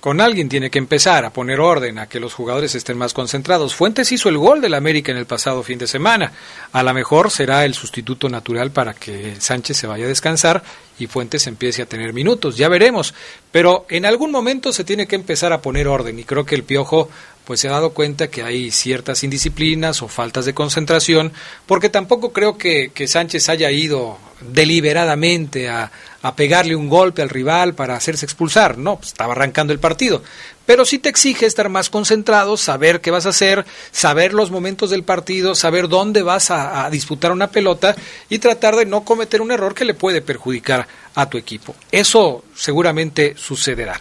[0.00, 3.74] Con alguien tiene que empezar a poner orden, a que los jugadores estén más concentrados.
[3.74, 6.32] Fuentes hizo el gol del América en el pasado fin de semana.
[6.72, 10.62] A lo mejor será el sustituto natural para que Sánchez se vaya a descansar
[10.98, 12.56] y Fuentes empiece a tener minutos.
[12.56, 13.12] Ya veremos.
[13.52, 16.64] Pero en algún momento se tiene que empezar a poner orden y creo que el
[16.64, 17.10] Piojo
[17.50, 21.32] pues se ha dado cuenta que hay ciertas indisciplinas o faltas de concentración,
[21.66, 25.90] porque tampoco creo que, que Sánchez haya ido deliberadamente a,
[26.22, 30.22] a pegarle un golpe al rival para hacerse expulsar, no, pues, estaba arrancando el partido.
[30.70, 34.90] Pero sí te exige estar más concentrado, saber qué vas a hacer, saber los momentos
[34.90, 37.96] del partido, saber dónde vas a, disputar una pelota
[38.28, 41.74] y tratar de no cometer un error que le puede perjudicar a tu equipo.
[41.90, 44.00] Eso seguramente sucederá.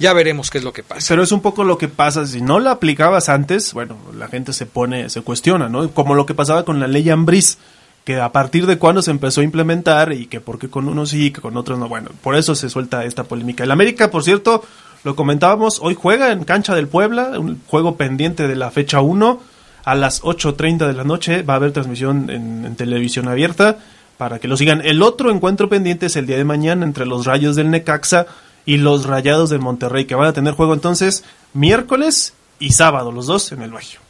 [0.00, 1.06] Ya veremos qué es lo que pasa.
[1.08, 4.52] Pero es un poco lo que pasa si no la aplicabas antes, bueno, la gente
[4.52, 5.88] se pone, se cuestiona, ¿no?
[5.92, 7.58] Como lo que pasaba con la ley Ambris
[8.08, 11.10] que a partir de cuándo se empezó a implementar y que por qué con unos
[11.10, 11.88] sí que con otros no.
[11.88, 13.64] Bueno, por eso se suelta esta polémica.
[13.64, 14.64] El América, por cierto,
[15.08, 19.40] lo comentábamos, hoy juega en cancha del Puebla, un juego pendiente de la fecha 1
[19.86, 21.40] a las 8.30 de la noche.
[21.40, 23.78] Va a haber transmisión en, televisión abierta
[24.18, 24.82] para que lo sigan.
[24.84, 28.26] El otro encuentro pendiente es el día de mañana entre los Rayos del Necaxa
[28.66, 33.24] y los Rayados del Monterrey, que van a tener juego entonces miércoles y sábado, los
[33.24, 34.00] dos en el Bajío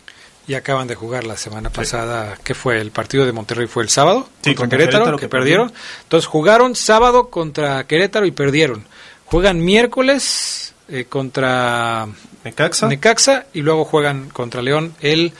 [0.48, 2.80] y acaban de jugar la semana pasada, ¿qué fue?
[2.80, 4.28] ¿El partido de Monterrey fue el sábado?
[4.56, 5.70] contra, Querétaro, que, perdieron.
[6.04, 8.84] Entonces jugaron sábado contra Querétaro y perdieron.
[9.26, 12.08] Juegan miércoles eh, contra
[12.44, 12.88] Necaxa.
[12.88, 15.32] Necaxa y luego juegan contra León el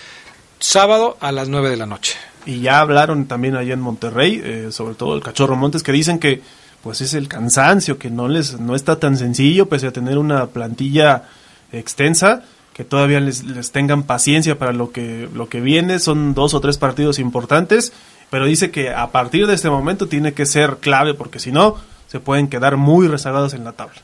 [0.58, 2.16] sábado a las 9 de la noche.
[2.46, 6.18] Y ya hablaron también allá en Monterrey, eh, sobre todo el Cachorro Montes, que dicen
[6.18, 6.42] que
[6.82, 10.46] pues es el cansancio, que no les no está tan sencillo, pese a tener una
[10.46, 11.24] plantilla
[11.72, 12.42] extensa
[12.78, 15.98] que todavía les, les, tengan paciencia para lo que, lo que viene.
[15.98, 17.92] Son dos o tres partidos importantes,
[18.30, 21.74] pero dice que a partir de este momento tiene que ser clave porque si no,
[22.06, 23.96] se pueden quedar muy rezagados en la tabla.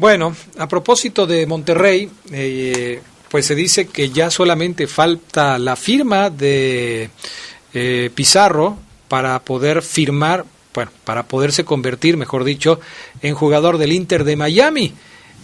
[0.00, 6.30] Bueno, a propósito de Monterrey, eh, pues se dice que ya solamente falta la firma
[6.30, 7.10] de
[7.74, 12.80] eh, Pizarro para poder firmar, bueno, para poderse convertir, mejor dicho,
[13.20, 14.94] en jugador del Inter de Miami.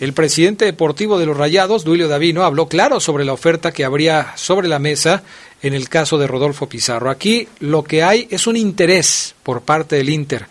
[0.00, 4.32] El presidente deportivo de los Rayados, Duilio Davino, habló claro sobre la oferta que habría
[4.36, 5.22] sobre la mesa
[5.60, 7.10] en el caso de Rodolfo Pizarro.
[7.10, 10.46] Aquí lo que hay es un interés por parte del Inter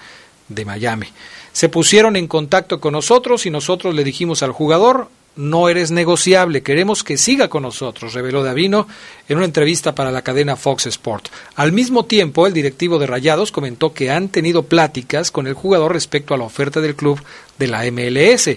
[0.48, 1.08] de Miami.
[1.56, 6.64] Se pusieron en contacto con nosotros y nosotros le dijimos al jugador, no eres negociable,
[6.64, 8.90] queremos que siga con nosotros, reveló Davino
[9.30, 11.30] en una entrevista para la cadena Fox Sport.
[11.56, 15.94] Al mismo tiempo, el directivo de Rayados comentó que han tenido pláticas con el jugador
[15.94, 17.22] respecto a la oferta del club
[17.58, 18.50] de la MLS.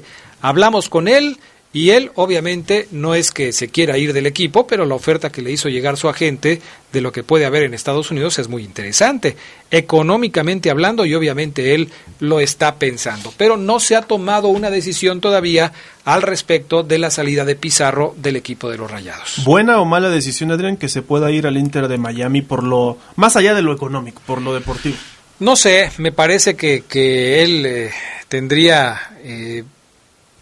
[0.43, 1.39] Hablamos con él
[1.73, 5.43] y él obviamente no es que se quiera ir del equipo, pero la oferta que
[5.43, 8.65] le hizo llegar su agente de lo que puede haber en Estados Unidos es muy
[8.65, 9.37] interesante,
[9.71, 15.21] económicamente hablando y obviamente él lo está pensando, pero no se ha tomado una decisión
[15.21, 15.73] todavía
[16.07, 19.45] al respecto de la salida de Pizarro del equipo de los Rayados.
[19.45, 22.97] ¿Buena o mala decisión, Adrián, que se pueda ir al Inter de Miami por lo
[23.17, 24.97] más allá de lo económico, por lo deportivo?
[25.41, 27.91] No sé, me parece que, que él eh,
[28.29, 28.99] tendría...
[29.23, 29.65] Eh,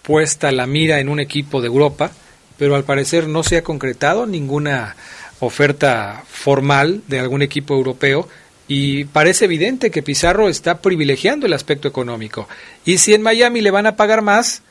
[0.06, 2.12] puesta la mira en un equipo de Europa,
[2.56, 4.94] pero al parecer no se ha concretado ninguna
[5.40, 8.28] oferta formal de algún equipo europeo
[8.68, 12.48] y parece evidente que Pizarro está privilegiando el aspecto económico.
[12.84, 14.62] Y si en Miami le van a pagar más,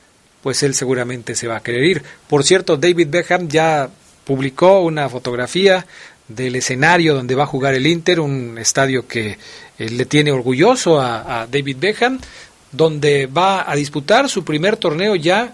[0.42, 2.04] pues él seguramente se va a querer ir.
[2.28, 3.90] Por cierto, David Beckham ya
[4.24, 5.86] publicó una fotografía
[6.28, 9.38] del escenario donde va a jugar el Inter, un estadio que
[9.78, 12.20] eh, le tiene orgulloso a, David Beckham,
[12.76, 15.54] donde va a disputar su primer torneo ya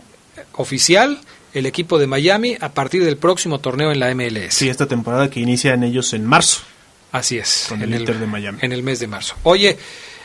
[0.54, 1.20] oficial
[1.54, 4.54] el equipo de Miami a partir del próximo torneo en la MLS.
[4.54, 6.62] Sí, esta temporada que inician ellos en marzo.
[7.12, 7.66] Así es.
[7.68, 8.60] Con el Inter de Miami.
[8.62, 9.36] En el mes de marzo.
[9.44, 9.78] Oye,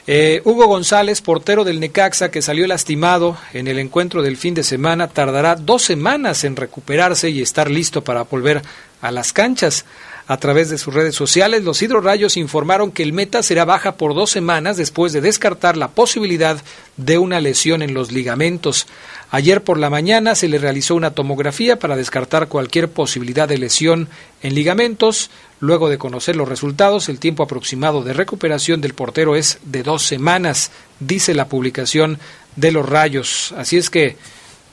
[0.06, 4.62] eh, Hugo González, portero del Necaxa, que salió lastimado en el encuentro del fin de
[4.62, 8.62] semana, tardará dos semanas en recuperarse y estar listo para volver
[9.00, 9.84] a las canchas.
[10.28, 14.12] A través de sus redes sociales, los hidrorrayos informaron que el meta será baja por
[14.12, 16.60] dos semanas después de descartar la posibilidad
[16.96, 18.88] de una lesión en los ligamentos.
[19.30, 24.08] Ayer por la mañana se le realizó una tomografía para descartar cualquier posibilidad de lesión
[24.42, 25.30] en ligamentos.
[25.60, 30.02] Luego de conocer los resultados, el tiempo aproximado de recuperación del portero es de dos
[30.02, 32.18] semanas, dice la publicación
[32.56, 33.54] de los rayos.
[33.56, 34.16] Así es que,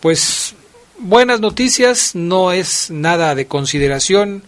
[0.02, 0.56] pues,
[0.98, 4.44] buenas noticias, no es nada de consideración.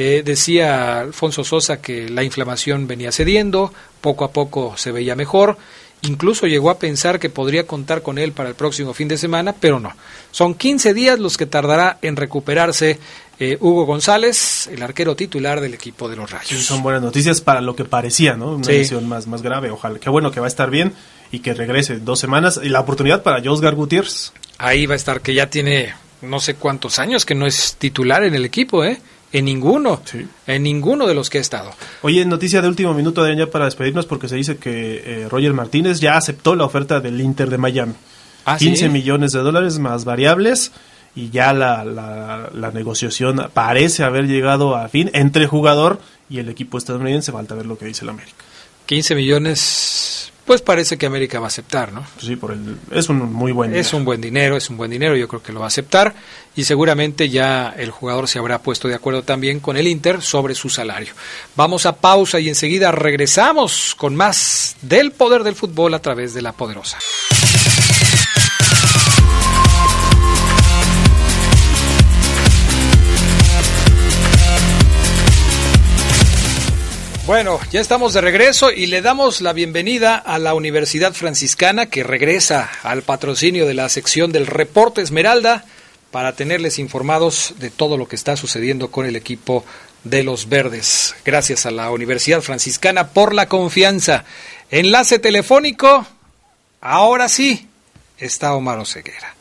[0.00, 5.58] Eh, decía Alfonso Sosa que la inflamación venía cediendo, poco a poco se veía mejor,
[6.02, 9.56] incluso llegó a pensar que podría contar con él para el próximo fin de semana,
[9.58, 9.92] pero no.
[10.30, 13.00] Son 15 días los que tardará en recuperarse
[13.40, 16.62] eh, Hugo González, el arquero titular del equipo de los Rayos.
[16.62, 18.52] son buenas noticias para lo que parecía, ¿no?
[18.52, 19.98] Una lesión más, más grave, ojalá.
[19.98, 20.92] Qué bueno que va a estar bien
[21.32, 22.60] y que regrese dos semanas.
[22.62, 24.32] Y la oportunidad para Josgar Gutiérrez.
[24.58, 28.22] Ahí va a estar, que ya tiene no sé cuántos años que no es titular
[28.22, 29.00] en el equipo, ¿eh?
[29.32, 30.00] En ninguno.
[30.46, 31.70] En ninguno de los que ha estado.
[32.02, 35.52] Oye, noticia de último minuto, de ya para despedirnos, porque se dice que eh, Roger
[35.52, 37.94] Martínez ya aceptó la oferta del Inter de Miami.
[38.58, 40.72] 15 ¿Ah, millones de dólares más variables
[41.14, 46.38] y ya la, la, la, negociación parece haber llegado a fin entre el jugador y
[46.38, 47.32] el equipo estadounidense.
[47.32, 48.36] Falta ver lo que dice el América.
[48.86, 52.06] 15 millones pues parece que América va a aceptar, ¿no?
[52.18, 53.86] Sí, por el, es un muy buen dinero.
[53.86, 56.14] Es un buen dinero, es un buen dinero, yo creo que lo va a aceptar
[56.56, 60.54] y seguramente ya el jugador se habrá puesto de acuerdo también con el Inter sobre
[60.54, 61.12] su salario.
[61.54, 66.40] Vamos a pausa y enseguida regresamos con más del poder del fútbol a través de
[66.40, 66.96] la poderosa.
[77.28, 82.02] Bueno, ya estamos de regreso y le damos la bienvenida a la Universidad Franciscana que
[82.02, 85.66] regresa al patrocinio de la sección del Reporte Esmeralda
[86.10, 89.62] para tenerles informados de todo lo que está sucediendo con el equipo
[90.04, 91.14] de los Verdes.
[91.22, 94.24] Gracias a la Universidad Franciscana por la confianza.
[94.70, 96.06] Enlace telefónico.
[96.80, 97.68] Ahora sí,
[98.16, 99.34] está Omar Oseguera.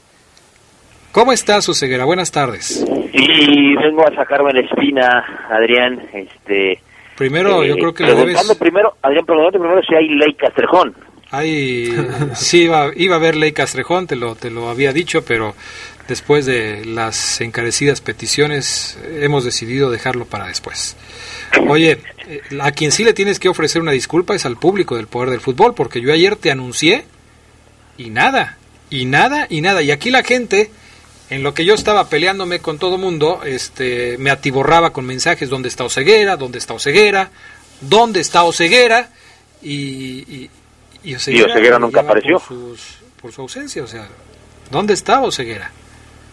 [1.13, 2.04] ¿Cómo está su ceguera?
[2.04, 2.86] Buenas tardes.
[3.13, 6.06] Sí, vengo a sacarme la espina, Adrián.
[6.12, 6.82] Este,
[7.17, 10.95] Primero, yo eh, creo que preguntando primero, Adrián, preguntando primero si hay ley Castrejón.
[11.32, 11.93] Hay,
[12.36, 15.56] sí, iba, iba a haber ley Castrejón, te lo, te lo había dicho, pero
[16.08, 20.95] después de las encarecidas peticiones hemos decidido dejarlo para después.
[21.67, 25.08] Oye, eh, a quien sí le tienes que ofrecer una disculpa es al público del
[25.08, 27.06] Poder del Fútbol, porque yo ayer te anuncié
[27.97, 28.58] y nada,
[28.91, 29.82] y nada, y nada.
[29.82, 30.69] Y aquí la gente
[31.30, 35.68] en lo que yo estaba peleándome con todo mundo, este, me atiborraba con mensajes, ¿dónde
[35.68, 36.38] está Oseguera?
[36.38, 37.32] ¿Dónde está Oseguera?
[37.82, 39.10] ¿Dónde está Oseguera?
[39.62, 40.50] Y,
[41.04, 42.40] y, Oseguera, nunca apareció.
[43.22, 44.08] Por, su ausencia, o sea,
[44.72, 45.70] ¿dónde está Oseguera?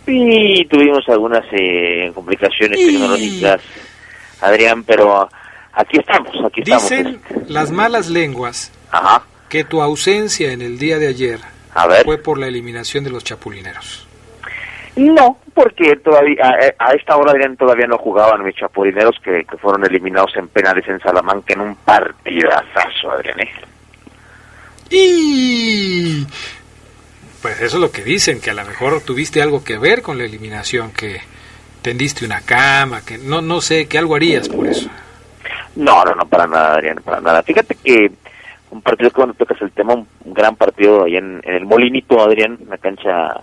[0.06, 3.62] Y tuvimos algunas eh, complicaciones tecnológicas,
[4.40, 5.28] Adrián, pero
[5.72, 6.88] aquí estamos, aquí estamos.
[6.88, 8.70] Dicen las malas lenguas
[9.48, 11.40] que tu ausencia en el día de ayer
[12.04, 14.06] fue por la eliminación de los chapulineros.
[14.96, 20.36] No, porque todavía a, esta hora Adrián todavía no jugaban mis chapurineros que, fueron eliminados
[20.36, 23.40] en penales en Salamanca en un partidazo, Adrián.
[23.40, 23.50] ¿eh?
[24.90, 26.26] Y
[27.42, 30.16] pues eso es lo que dicen, que a lo mejor tuviste algo que ver con
[30.16, 31.20] la eliminación, que
[31.82, 34.88] tendiste una cama, que no no sé, que algo harías por eso.
[35.74, 37.42] No, no, no, para nada, Adrián, para nada.
[37.42, 38.12] Fíjate que
[38.70, 42.20] un partido que cuando tocas el tema, un, gran partido ahí en, en el Molinito,
[42.20, 43.34] Adrián, una cancha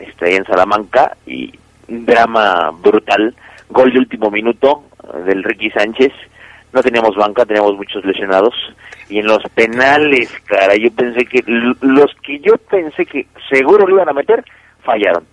[0.00, 1.52] este, en Salamanca y
[1.88, 3.34] un drama brutal,
[3.70, 6.12] gol de último minuto eh, del Ricky Sánchez,
[6.72, 8.54] no teníamos banca, teníamos muchos lesionados
[9.08, 13.94] y en los penales, cara, yo pensé que los que yo pensé que seguro lo
[13.94, 14.44] iban a meter,
[14.82, 15.24] fallaron.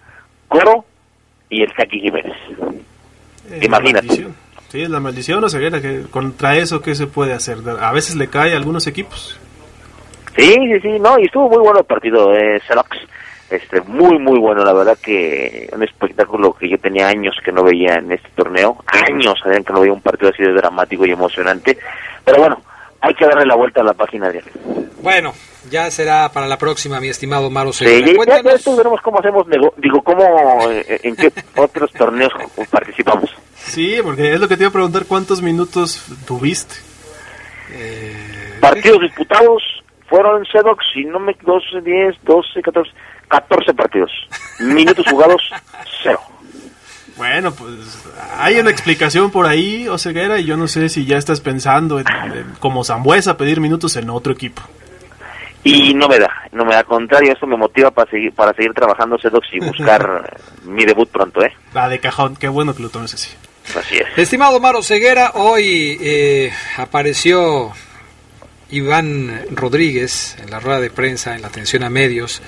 [0.48, 0.86] Coro
[1.50, 2.38] y el Kaki Jiménez.
[3.62, 4.28] Imagínate.
[4.70, 7.58] Sí, es la maldición, o sea, que contra eso, ¿qué se puede hacer?
[7.80, 9.40] A veces le cae a algunos equipos.
[10.36, 12.98] Sí, sí, sí, no, y estuvo muy bueno el partido de Celox
[13.50, 14.64] este muy muy bueno.
[14.64, 18.78] La verdad que un espectáculo que yo tenía años que no veía en este torneo.
[18.88, 21.78] Años sabían que no veía un partido así de dramático y emocionante.
[22.24, 22.62] Pero bueno
[23.06, 24.44] hay que darle la vuelta a la página de
[25.02, 25.32] bueno
[25.70, 29.46] ya será para la próxima mi estimado Maro sí, ya, ya, veremos cómo hacemos
[29.78, 30.24] digo cómo
[30.72, 32.32] eh, en qué otros torneos
[32.70, 33.30] participamos.
[33.56, 36.76] Sí, porque es lo que te iba a preguntar, ¿cuántos minutos tuviste?
[37.74, 39.64] Eh, Partidos disputados
[40.08, 42.92] fueron Sedox, si no me 12, 10, 12, 14,
[43.28, 44.12] 14 partidos.
[44.60, 45.42] Minutos jugados,
[46.04, 46.20] cero.
[47.18, 47.72] Bueno, pues
[48.38, 52.06] hay una explicación por ahí, Oseguera, y yo no sé si ya estás pensando en,
[52.60, 54.62] como Zambuesa pedir minutos en otro equipo.
[55.64, 58.74] Y no me da, no me da contrario, eso me motiva para seguir, para seguir
[58.74, 61.54] trabajando Sedox y buscar mi debut pronto, ¿eh?
[61.74, 63.36] La de cajón, qué bueno que lo tomes así.
[63.76, 64.06] Así es.
[64.16, 67.72] Estimado Maro Ceguera, hoy eh, apareció
[68.70, 72.44] Iván Rodríguez en la rueda de prensa, en la atención a medios.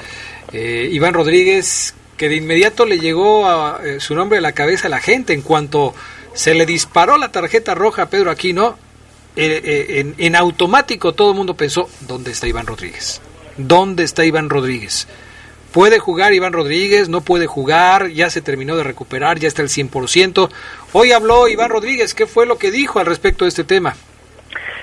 [0.54, 4.88] Eh, Iván Rodríguez que de inmediato le llegó a, eh, su nombre a la cabeza
[4.88, 5.94] a la gente en cuanto
[6.34, 8.78] se le disparó la tarjeta roja a Pedro Aquino.
[9.36, 13.22] Eh, eh, en, en, automático todo el mundo pensó, ¿dónde está Iván Rodríguez?
[13.56, 15.08] ¿Dónde está Iván Rodríguez?
[15.72, 17.08] ¿Puede jugar Iván Rodríguez?
[17.08, 18.08] ¿No puede jugar?
[18.10, 19.38] ¿Ya se terminó de recuperar?
[19.38, 20.50] ¿Ya está al 100%?
[20.94, 22.16] Hoy habló Iván Rodríguez.
[22.16, 23.96] ¿Qué fue lo que dijo al respecto de este tema?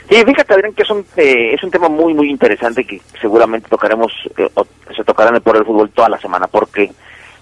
[0.09, 3.69] Sí, fíjate, Adrián, que es un, eh, es un tema muy, muy interesante que seguramente
[3.69, 6.47] tocaremos, eh, o se tocará en el Poder del Fútbol toda la semana.
[6.47, 6.91] porque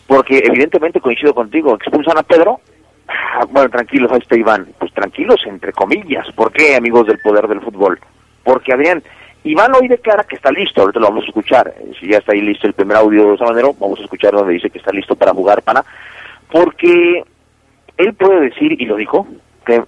[0.07, 2.61] porque evidentemente coincido contigo, expulsan a Pedro,
[3.09, 7.49] ah, bueno, tranquilos, ahí está Iván, pues tranquilos entre comillas, ¿por qué amigos del poder
[7.49, 7.99] del fútbol?
[8.45, 9.03] Porque Adrián,
[9.45, 12.43] Iván hoy declara que está listo, ahorita lo vamos a escuchar, si ya está ahí
[12.43, 15.33] listo el primer audio de Sabanero, vamos a escuchar donde dice que está listo para
[15.33, 15.83] jugar pana,
[16.51, 17.25] porque
[17.97, 19.27] él puede decir, y lo dijo,
[19.65, 19.83] que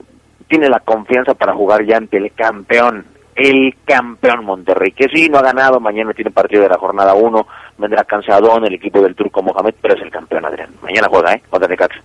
[0.55, 5.38] tiene la confianza para jugar ya ante el campeón, el campeón Monterrey, que sí, no
[5.38, 9.43] ha ganado, mañana tiene partido de la jornada 1, vendrá cansadón el equipo del turco
[9.43, 10.71] Mohamed, pero es el campeón Adrián.
[10.81, 11.43] Mañana juega, ¿eh?
[11.51, 12.01] Contra Necaxa.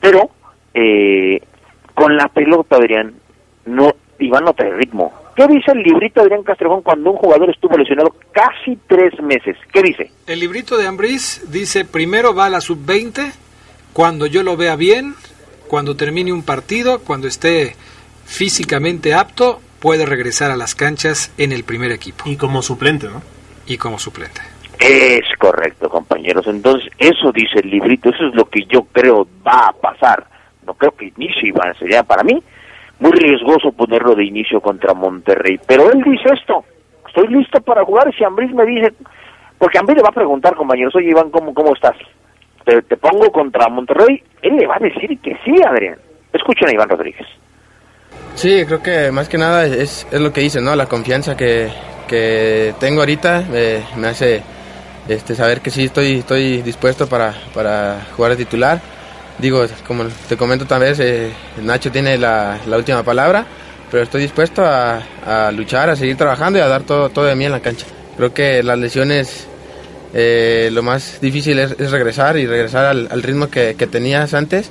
[0.00, 0.28] Pero,
[0.74, 1.40] eh,
[1.94, 3.14] con la pelota, Adrián,
[3.66, 5.12] no, Iván no trae ritmo.
[5.36, 9.56] ¿Qué dice el librito Adrián Castrejón cuando un jugador estuvo lesionado casi tres meses?
[9.72, 10.10] ¿Qué dice?
[10.26, 13.32] El librito de Ambriz dice, primero va a la sub-20,
[13.92, 15.14] cuando yo lo vea bien,
[15.68, 17.76] cuando termine un partido, cuando esté
[18.24, 22.24] físicamente apto, puede regresar a las canchas en el primer equipo.
[22.26, 23.22] Y como suplente, ¿no?
[23.66, 24.40] Y como suplente.
[24.80, 26.46] Es correcto, compañeros.
[26.46, 30.26] Entonces, eso dice el librito, eso es lo que yo creo va a pasar.
[30.66, 32.42] No creo que inicio Iván, sería para mí
[33.00, 35.58] muy riesgoso ponerlo de inicio contra Monterrey.
[35.66, 36.64] Pero él dice esto,
[37.06, 38.12] estoy listo para jugar.
[38.14, 38.92] Si Ambriz me dice,
[39.58, 41.96] porque Ambriz le va a preguntar, compañeros, oye Iván, ¿cómo, cómo estás?
[42.68, 45.96] Te, te pongo contra Monterrey, él le va a decir que sí, Adrián.
[46.34, 47.26] Escuchen a Iván Rodríguez.
[48.34, 50.76] Sí, creo que más que nada es, es lo que dice, ¿no?
[50.76, 51.70] La confianza que,
[52.06, 54.42] que tengo ahorita eh, me hace
[55.08, 58.78] este, saber que sí estoy, estoy dispuesto para, para jugar de titular.
[59.38, 63.46] Digo, como te comento también, eh, Nacho tiene la, la, última palabra,
[63.90, 67.34] pero estoy dispuesto a, a, luchar, a seguir trabajando y a dar todo, todo de
[67.34, 67.86] mí en la cancha.
[68.18, 69.48] Creo que las lesiones,
[70.14, 74.34] eh, lo más difícil es, es, regresar y regresar al, al ritmo que, que, tenías
[74.34, 74.70] antes,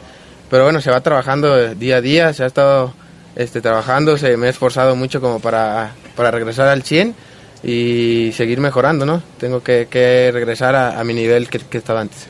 [0.50, 2.94] pero bueno, se va trabajando día a día, se ha estado
[3.36, 7.16] este, trabajando, se me he esforzado mucho como para, para regresar al 100
[7.64, 9.22] y seguir mejorando, ¿no?
[9.40, 12.30] Tengo que, que regresar a, a, mi nivel que, que, estaba antes.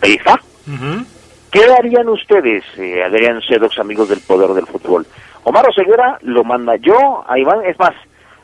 [0.00, 0.34] Ahí está.
[0.66, 1.06] Uh -huh.
[1.50, 5.06] ¿Qué harían ustedes, eh, Adrián Sedox, amigos del poder del fútbol?
[5.44, 7.94] Omar Oseguera lo manda yo a Iván, es más,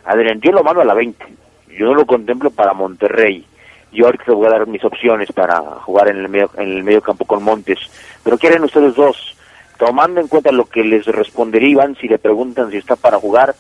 [0.05, 1.42] Adrián, yo lo mando a la 20.
[1.77, 3.45] Yo no lo contemplo para Monterrey.
[3.93, 6.83] Yo ahorita te voy a dar mis opciones para jugar en el medio, en el
[6.83, 7.79] medio campo con Montes.
[8.25, 9.37] Pero ¿qué harían ustedes dos?
[9.79, 13.55] Tomando en cuenta lo que les respondería Iván si le preguntan si está para jugar,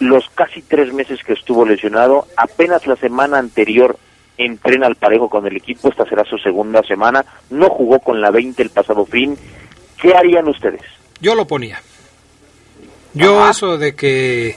[0.00, 3.96] los casi tres meses que estuvo lesionado, apenas la semana anterior
[4.36, 8.30] entrena al parejo con el equipo, esta será su segunda semana, no jugó con la
[8.30, 9.36] 20 el pasado fin,
[10.00, 10.82] ¿qué harían ustedes?
[11.20, 11.80] Yo lo ponía.
[13.14, 13.50] Yo Ajá.
[13.50, 14.56] eso de que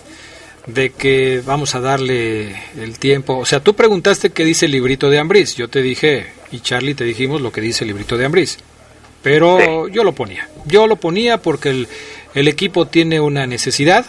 [0.67, 5.09] de que vamos a darle el tiempo, o sea, tú preguntaste qué dice el librito
[5.09, 8.25] de Ambris, yo te dije y Charlie te dijimos lo que dice el librito de
[8.25, 8.59] Ambris.
[9.23, 9.93] Pero sí.
[9.93, 10.49] yo lo ponía.
[10.65, 11.87] Yo lo ponía porque el,
[12.33, 14.05] el equipo tiene una necesidad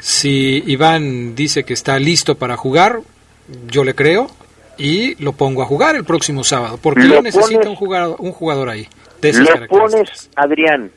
[0.00, 3.00] si Iván dice que está listo para jugar,
[3.68, 4.30] yo le creo
[4.76, 8.68] y lo pongo a jugar el próximo sábado, porque él necesita un jugador, un jugador
[8.68, 8.88] ahí.
[9.20, 10.92] De esas lo pones, Adrián,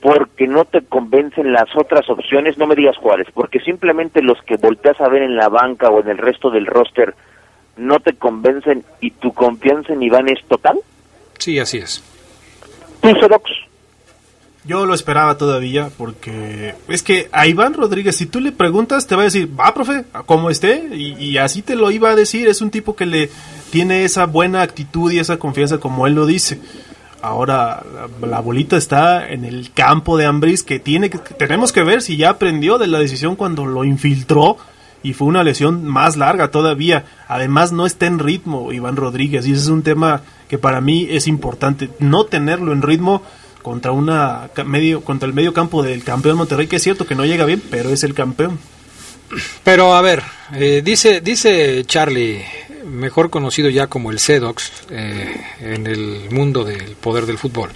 [0.00, 4.56] porque no te convencen las otras opciones, no me digas cuáles, porque simplemente los que
[4.56, 7.14] volteas a ver en la banca o en el resto del roster
[7.76, 10.78] no te convencen y tu confianza en Iván es total.
[11.38, 12.02] Sí, así es.
[13.00, 13.50] ¿Tú, Sedox?
[14.64, 19.14] Yo lo esperaba todavía porque es que a Iván Rodríguez, si tú le preguntas, te
[19.14, 22.46] va a decir, va, profe, como esté, y, y, así te lo iba a decir.
[22.46, 23.30] Es un tipo que le
[23.70, 26.60] tiene esa buena actitud y esa confianza como él lo dice.
[27.22, 27.82] Ahora
[28.22, 32.16] la, bolita está en el campo de Ambris que tiene que tenemos que ver si
[32.16, 34.56] ya aprendió de la decisión cuando lo infiltró
[35.02, 37.04] y fue una lesión más larga todavía.
[37.28, 41.08] Además no está en ritmo Iván Rodríguez y ese es un tema que para mí
[41.10, 41.90] es importante.
[41.98, 43.22] No tenerlo en ritmo
[43.62, 47.26] contra una medio contra el medio campo del campeón Monterrey, que es cierto que no
[47.26, 48.58] llega bien, pero es el campeón.
[49.62, 50.22] Pero a ver,
[50.54, 52.42] eh, dice dice Charlie,
[52.90, 57.70] mejor conocido ya como el Sedox eh, en el mundo del poder del fútbol.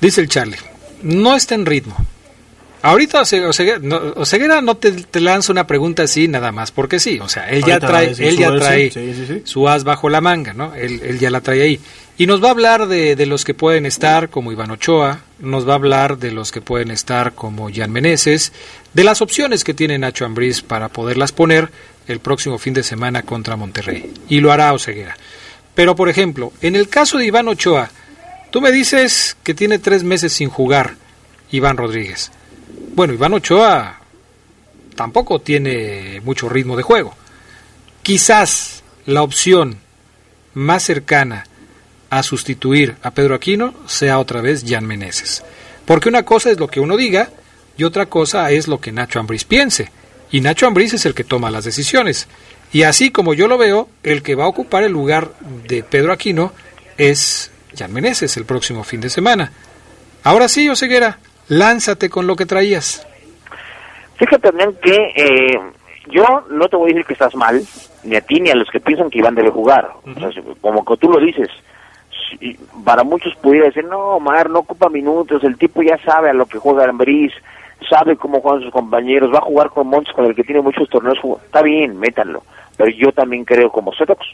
[0.00, 0.58] Dice el Charlie,
[1.02, 1.96] no está en ritmo.
[2.84, 7.18] Ahorita Oseguera no, Oseguera no te, te, lanza una pregunta así nada más, porque sí,
[7.18, 9.42] o sea, él ya trae, él ya trae sí, sí, sí.
[9.44, 10.74] su as bajo la manga, ¿no?
[10.74, 11.80] Él, él, ya la trae ahí.
[12.18, 15.66] Y nos va a hablar de, de, los que pueden estar como Iván Ochoa, nos
[15.66, 18.52] va a hablar de los que pueden estar como Jan Meneses,
[18.92, 21.70] de las opciones que tiene Nacho Ambriz para poderlas poner
[22.06, 24.12] el próximo fin de semana contra Monterrey.
[24.28, 25.16] Y lo hará Oseguera.
[25.74, 27.90] Pero, por ejemplo, en el caso de Iván Ochoa,
[28.50, 30.96] tú me dices que tiene tres meses sin jugar
[31.50, 32.30] Iván Rodríguez.
[32.94, 34.00] Bueno, Iván Ochoa
[34.94, 37.14] tampoco tiene mucho ritmo de juego.
[38.02, 39.78] Quizás la opción
[40.54, 41.44] más cercana
[42.10, 45.42] a sustituir a Pedro Aquino sea otra vez Jan Meneses.
[45.84, 47.30] Porque una cosa es lo que uno diga
[47.76, 49.90] y otra cosa es lo que Nacho Ambriz piense.
[50.34, 52.28] Y Nacho Ambriz es el que toma las decisiones.
[52.72, 55.28] Y así como yo lo veo, el que va a ocupar el lugar
[55.68, 56.50] de Pedro Aquino
[56.98, 59.52] es Jan Meneses el próximo fin de semana.
[60.24, 63.06] Ahora sí, Oseguera, lánzate con lo que traías.
[64.16, 65.60] Fíjate también que eh,
[66.10, 67.62] yo no te voy a decir que estás mal,
[68.02, 69.88] ni a ti ni a los que piensan que Iván debe jugar.
[70.04, 71.48] O sea, como que tú lo dices,
[72.84, 76.46] para muchos pudiera decir, no, Omar, no ocupa minutos, el tipo ya sabe a lo
[76.46, 77.32] que juega Ambriz,
[77.88, 80.88] sabe cómo juegan sus compañeros, va a jugar con Montes con el que tiene muchos
[80.88, 82.42] torneos, está bien, métanlo.
[82.76, 84.26] Pero yo también creo como Setox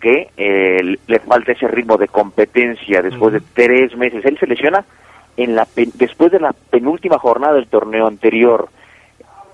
[0.00, 4.24] que eh, le falta ese ritmo de competencia después de tres meses.
[4.24, 4.84] Él se lesiona
[5.36, 8.68] en la después de la penúltima jornada del torneo anterior,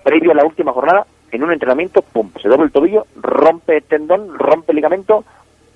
[0.02, 4.38] previo a la última jornada, en un entrenamiento, pum, se dobla el tobillo, rompe tendón,
[4.38, 5.24] rompe ligamento,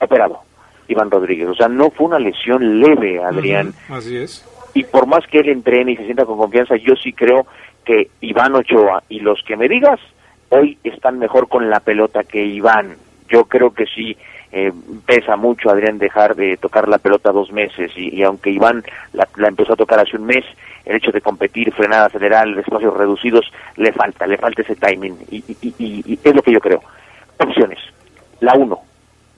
[0.00, 0.40] operado.
[0.88, 1.48] Iván Rodríguez.
[1.48, 3.68] O sea, no fue una lesión leve, Adrián.
[3.68, 4.44] Uh -huh, así es.
[4.74, 7.46] Y por más que él entrene y se sienta con confianza, yo sí creo
[7.84, 9.98] que Iván Ochoa y los que me digas,
[10.50, 12.96] hoy están mejor con la pelota que Iván.
[13.28, 14.16] Yo creo que sí
[14.50, 14.72] eh,
[15.04, 19.48] pesa mucho Adrián dejar de tocar la pelota dos meses y, aunque Iván la, la,
[19.48, 20.44] empezó a tocar hace un mes,
[20.86, 25.44] el hecho de competir, frenada, acelerar, espacios reducidos, le falta, le falta ese timing y,
[25.78, 26.82] y, es lo que yo creo.
[27.38, 27.78] Opciones.
[28.40, 28.80] La uno,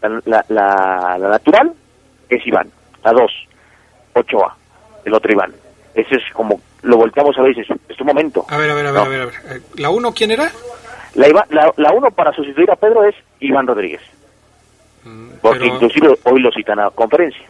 [0.00, 1.72] la, la, la natural
[2.28, 2.68] es Iván.
[3.02, 3.32] La dos,
[4.12, 4.56] Ochoa,
[5.04, 5.52] el otro Iván.
[5.94, 8.46] Ese es como, lo volteamos a ver y dices, es tu momento.
[8.48, 9.06] A ver, a ver, a ver, no.
[9.06, 9.34] a ver, a ver.
[9.50, 10.50] Eh, ¿La uno quién era?
[11.14, 14.00] La, la, la uno para sustituir a Pedro es Iván Rodríguez.
[15.40, 15.74] Porque Pero...
[15.74, 17.44] inclusive hoy lo citan a conferencia.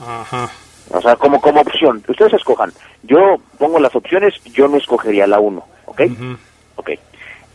[0.00, 0.50] Ajá.
[0.90, 2.02] O sea, como, como opción.
[2.06, 2.72] Ustedes escojan.
[3.02, 5.64] Yo pongo las opciones, yo no escogería la 1.
[5.86, 6.00] ¿Ok?
[6.00, 6.38] Uh -huh.
[6.76, 6.90] Ok.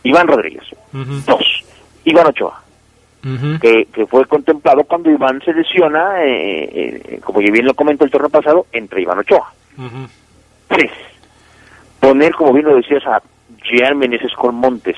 [0.02, 0.64] Iván Rodríguez.
[0.92, 1.24] Uh -huh.
[1.24, 1.64] Dos.
[2.04, 2.62] Iván Ochoa.
[3.22, 3.60] Uh -huh.
[3.60, 8.10] que, que, fue contemplado cuando Iván se lesiona, eh, eh, como bien lo comentó el
[8.10, 9.52] torneo pasado, entre Iván Ochoa.
[10.68, 10.92] Tres.
[12.00, 13.20] Poner, como bien lo decías, a
[13.62, 14.96] Jean Meneses con Montes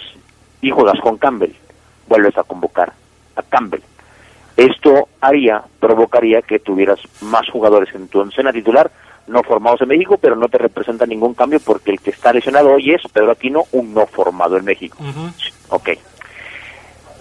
[0.61, 1.53] y juegas con Campbell.
[2.07, 2.93] Vuelves a convocar
[3.35, 3.83] a Campbell
[4.57, 8.91] esto haría, provocaría que tuvieras más jugadores en tu oncena titular,
[9.27, 12.73] no formados en México, pero no te representa ningún cambio porque el que está lesionado
[12.73, 14.99] hoy es Pedro Aquino, un no formado en México.
[15.01, 15.53] Uh -huh.
[15.71, 15.91] Ok.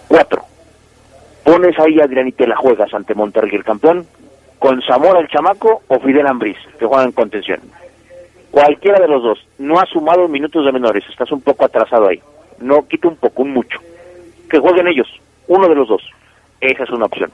[0.07, 0.43] Cuatro.
[1.43, 4.05] Pones ahí a Adrián y te la juegas ante Monterrey el campeón,
[4.59, 7.59] con Zamora el chamaco o Fidel Ambriz, que juegan en contención.
[8.51, 9.39] Cualquiera de los dos.
[9.57, 12.19] No ha sumado minutos de menores, estás un poco atrasado ahí.
[12.59, 13.79] No quita un poco, un mucho.
[14.49, 15.07] Que jueguen ellos,
[15.47, 16.01] uno de los dos.
[16.59, 17.31] Esa es una opción.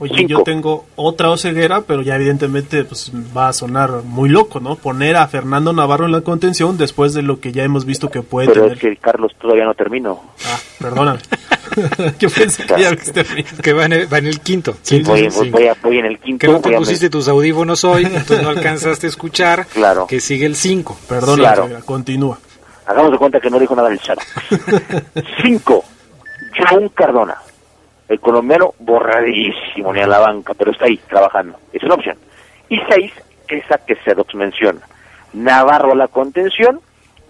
[0.00, 0.28] Oye, Cinco.
[0.28, 4.76] yo tengo otra ceguera, pero ya evidentemente pues va a sonar muy loco, ¿no?
[4.76, 8.22] Poner a Fernando Navarro en la contención después de lo que ya hemos visto que
[8.22, 8.76] puede pero tener.
[8.76, 10.22] es que Carlos todavía no terminó.
[10.46, 11.18] Ah, perdóname.
[12.18, 13.24] yo pensé que ya viste
[13.62, 14.76] Que va en el, va en el quinto.
[14.82, 16.46] Sí, voy, voy, voy, a, voy, en el quinto.
[16.46, 17.10] Que no te pusiste me...
[17.10, 20.06] tus audífonos hoy, entonces no alcanzaste a escuchar claro.
[20.06, 20.98] que sigue el cinco.
[21.08, 21.68] Perdón, claro.
[21.84, 22.38] Continúa.
[22.86, 24.18] Hagamos de cuenta que no dijo nada en el chat.
[25.42, 25.84] Cinco.
[26.56, 27.36] John Cardona
[28.08, 31.58] el colombiano borradísimo ni a la banca, pero está ahí trabajando.
[31.72, 32.16] Es una opción.
[32.68, 33.12] Y seis,
[33.48, 34.80] esa que Sedox menciona.
[35.34, 36.80] Navarro a la contención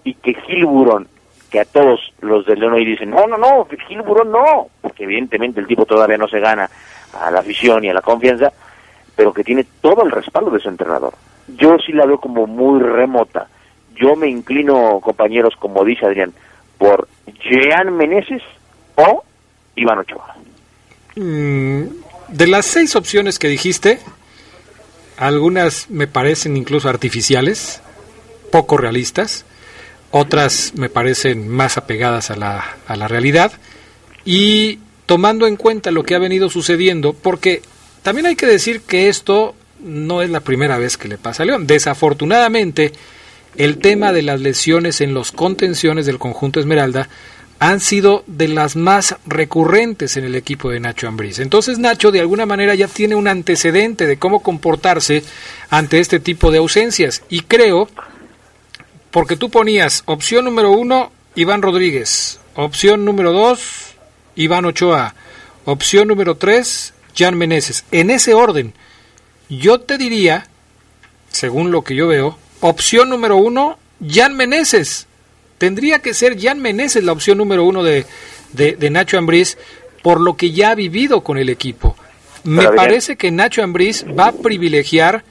[0.03, 1.07] y que Gil Burón,
[1.49, 5.67] que a todos los del León dicen, no, no, no, Gil no, porque evidentemente el
[5.67, 6.69] tipo todavía no se gana
[7.19, 8.51] a la afición y a la confianza,
[9.15, 11.13] pero que tiene todo el respaldo de su entrenador.
[11.47, 13.47] Yo sí la veo como muy remota.
[13.95, 16.33] Yo me inclino, compañeros, como dice Adrián,
[16.77, 17.07] por
[17.43, 18.43] Jean Meneses
[18.95, 19.23] o
[19.75, 20.35] Iván Ochoa.
[21.15, 21.83] Mm,
[22.29, 23.99] de las seis opciones que dijiste,
[25.17, 27.81] algunas me parecen incluso artificiales,
[28.51, 29.45] poco realistas,
[30.11, 33.51] otras me parecen más apegadas a la, a la realidad
[34.25, 37.61] y tomando en cuenta lo que ha venido sucediendo, porque
[38.03, 41.45] también hay que decir que esto no es la primera vez que le pasa a
[41.45, 41.67] León.
[41.67, 42.93] Desafortunadamente,
[43.55, 47.09] el tema de las lesiones en los contenciones del conjunto Esmeralda
[47.59, 51.39] han sido de las más recurrentes en el equipo de Nacho Ambriz.
[51.39, 55.23] Entonces Nacho de alguna manera ya tiene un antecedente de cómo comportarse
[55.69, 57.89] ante este tipo de ausencias y creo
[59.11, 63.95] porque tú ponías opción número uno Iván Rodríguez, opción número dos
[64.35, 65.15] Iván Ochoa,
[65.65, 67.85] opción número tres Jan Meneses.
[67.91, 68.73] En ese orden,
[69.49, 70.47] yo te diría,
[71.29, 75.07] según lo que yo veo, opción número uno Jan Meneses.
[75.57, 78.05] Tendría que ser Jan Meneses la opción número uno de,
[78.53, 79.57] de, Nacho Ambriz
[80.01, 81.97] por lo que ya ha vivido con el equipo.
[82.43, 85.25] Me parece que Nacho Ambriz va a privilegiar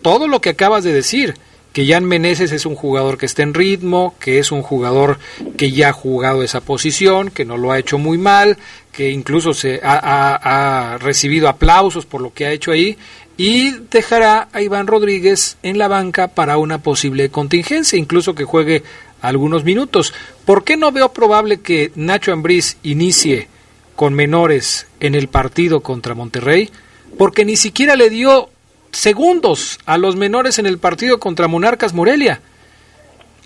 [0.00, 1.34] todo lo que acabas de decir,
[1.76, 5.18] que Jan Meneses es un jugador que está en ritmo, que es un jugador
[5.58, 8.56] que ya ha jugado esa posición, que no lo ha hecho muy mal,
[8.92, 12.96] que incluso se ha, ha recibido aplausos por lo que ha hecho ahí
[13.36, 18.82] y dejará a Iván Rodríguez en la banca para una posible contingencia, incluso que juegue
[19.20, 20.14] algunos minutos.
[20.46, 23.48] ¿Por qué no veo probable que Nacho Ambriz inicie
[23.96, 26.70] con menores en el partido contra Monterrey?
[27.18, 28.48] Porque ni siquiera le dio
[28.96, 32.40] segundos a los menores en el partido contra Monarcas Morelia.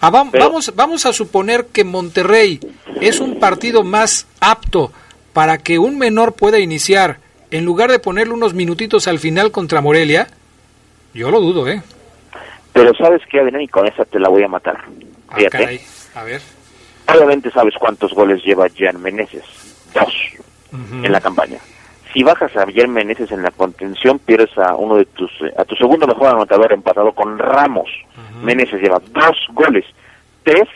[0.00, 2.60] Ah, vamos, vamos a suponer que Monterrey
[3.00, 4.92] es un partido más apto
[5.32, 7.18] para que un menor pueda iniciar
[7.50, 10.28] en lugar de ponerle unos minutitos al final contra Morelia.
[11.12, 11.82] Yo lo dudo, ¿eh?
[12.72, 14.84] Pero sabes qué, Adrián, y con esa te la voy a matar.
[15.28, 15.38] Ah,
[16.14, 16.40] a ver.
[17.08, 19.44] Obviamente sabes cuántos goles lleva Jan Meneses.
[19.92, 20.14] Dos
[20.72, 21.58] en la campaña.
[22.12, 25.76] Si bajas a Jan Meneses en la contención, pierdes a uno de tus, a tu
[25.76, 27.88] segundo mejor anotador empatado con Ramos.
[28.42, 29.84] Meneses lleva dos goles.
[30.42, 30.68] Tres,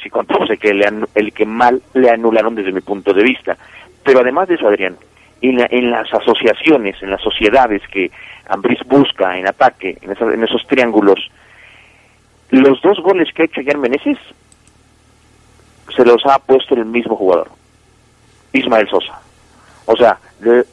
[0.00, 3.56] si contamos el que, le el que mal le anularon desde mi punto de vista.
[4.04, 4.96] Pero además de eso, Adrián,
[5.40, 8.12] en, en las asociaciones, en las sociedades que
[8.48, 11.28] Ambris busca en ataque, en, en esos triángulos,
[12.50, 14.18] los dos goles que ha hecho Jan Meneses
[15.94, 17.50] se los ha puesto el mismo jugador,
[18.52, 19.20] Ismael Sosa.
[19.86, 20.18] O sea,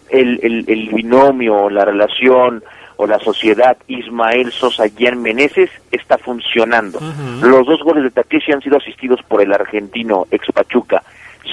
[0.10, 2.64] el, el, binomio, la relación
[2.98, 7.00] o la sociedad Ismael Sosa-Jan Meneses está funcionando.
[7.42, 11.04] Los dos goles de Takeshi han sido asistidos por el argentino ex Pachuca.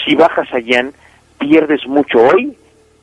[0.05, 0.93] Si bajas a Jan,
[1.39, 2.57] pierdes mucho hoy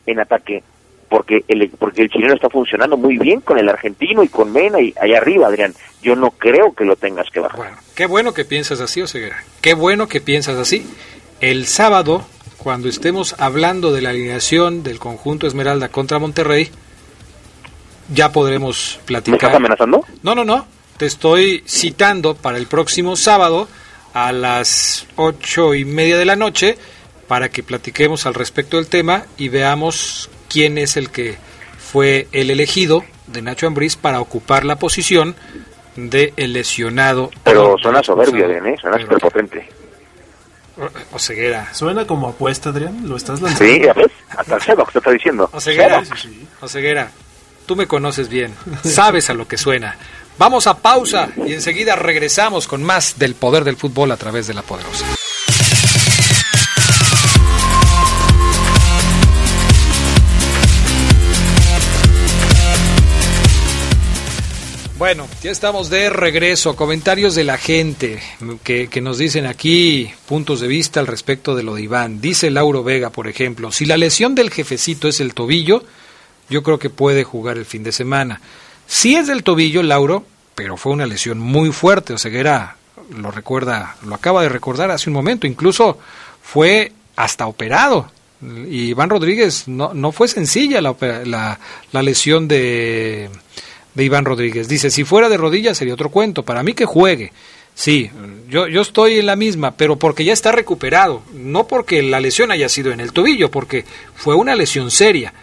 [0.06, 0.64] en ataque
[1.10, 4.80] porque el, porque el chileno está funcionando muy bien con el argentino y con Mena
[4.80, 5.74] y allá arriba, Adrián.
[6.02, 7.58] Yo no creo que lo tengas que bajar.
[7.58, 9.44] Bueno, qué bueno que piensas así, Oseguera.
[9.62, 10.86] Qué bueno que piensas así.
[11.42, 12.26] El sábado,
[12.60, 16.70] cuando estemos hablando de la alineación del conjunto Esmeralda contra Monterrey,
[18.14, 19.40] ya podremos platicar.
[19.42, 20.06] ¿Me estás amenazando?
[20.24, 20.68] No, no, no.
[20.98, 23.68] Te estoy citando para el próximo sábado
[24.14, 26.78] a las ocho y media de la noche
[27.28, 31.38] para que platiquemos al respecto del tema y veamos quién es el que
[31.78, 35.36] fue el elegido de Nacho Ambriz para ocupar la posición
[35.96, 37.30] de el lesionado.
[37.44, 38.76] Pero suena soberbio, ¿eh?
[38.82, 39.70] Suena superpotente.
[39.70, 39.79] O
[41.18, 41.74] ceguera.
[41.74, 43.08] Suena como apuesta, Adrián.
[43.08, 43.74] ¿Lo estás lanzando?
[43.74, 44.12] Sí, ya ves.
[44.30, 45.50] Hasta el cero que te está diciendo.
[45.52, 46.04] Oseguera,
[46.62, 47.12] Oseguera,
[47.66, 48.54] tú me conoces bien.
[48.84, 49.98] Sabes a lo que suena.
[50.38, 54.54] Vamos a pausa y enseguida regresamos con más del poder del fútbol a través de
[54.54, 55.06] la poderosa.
[65.00, 66.76] Bueno, ya estamos de regreso.
[66.76, 68.20] Comentarios de la gente
[68.66, 72.20] que, nos dicen aquí puntos de vista al respecto de lo de Iván.
[72.20, 75.86] Dice Lauro Vega, por ejemplo, si la lesión del jefecito es el tobillo,
[76.50, 78.42] yo creo que puede jugar el fin de semana.
[78.88, 82.12] Si es del tobillo, Lauro, pero fue una lesión muy fuerte.
[82.12, 82.76] O Ceguera
[83.16, 85.48] lo recuerda, lo acaba de recordar hace un momento.
[85.48, 85.98] Incluso
[86.44, 88.12] fue hasta operado.
[88.42, 90.94] Y Iván Rodríguez no, no fue sencilla la,
[91.24, 91.58] la,
[91.94, 93.30] la lesión de
[94.00, 94.70] de Iván Rodríguez.
[94.70, 97.32] Dice, si fuera de rodillas sería otro cuento, para mí que juegue.
[97.74, 98.10] Sí,
[98.48, 102.50] yo, yo estoy en la misma, pero porque ya está recuperado, no porque la lesión
[102.52, 103.84] haya sido en el tobillo, porque
[104.16, 105.34] fue una lesión seria.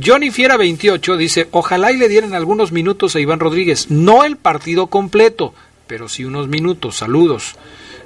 [0.00, 4.36] Johnny Fiera 28 dice, ojalá y le dieran algunos minutos a Iván Rodríguez, no el
[4.36, 5.54] partido completo,
[5.86, 7.56] pero sí unos minutos, saludos.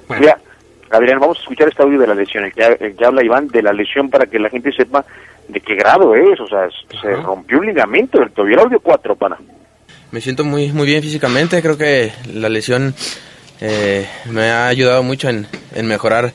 [0.06, 0.26] Bueno.
[0.90, 3.72] Adrián, vamos a escuchar este audio de la lesión, el que, habla Iván de la
[3.72, 5.04] lesión para que la gente sepa
[5.48, 6.68] de qué grado es, o sea,
[7.00, 9.38] se rompió un ligamento del tobillo, audio 4, pana
[10.14, 11.60] me siento muy, muy bien físicamente.
[11.60, 12.94] Creo que la lesión
[13.60, 15.48] eh, me ha ayudado mucho en,
[15.82, 16.32] mejorar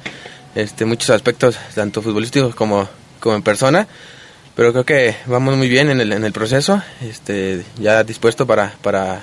[0.54, 2.90] este, muchos aspectos, tanto futbolísticos como,
[3.22, 3.88] como en persona.
[4.54, 8.74] Pero creo que vamos muy bien en el, en el proceso, este, ya dispuesto para,
[8.82, 9.22] para,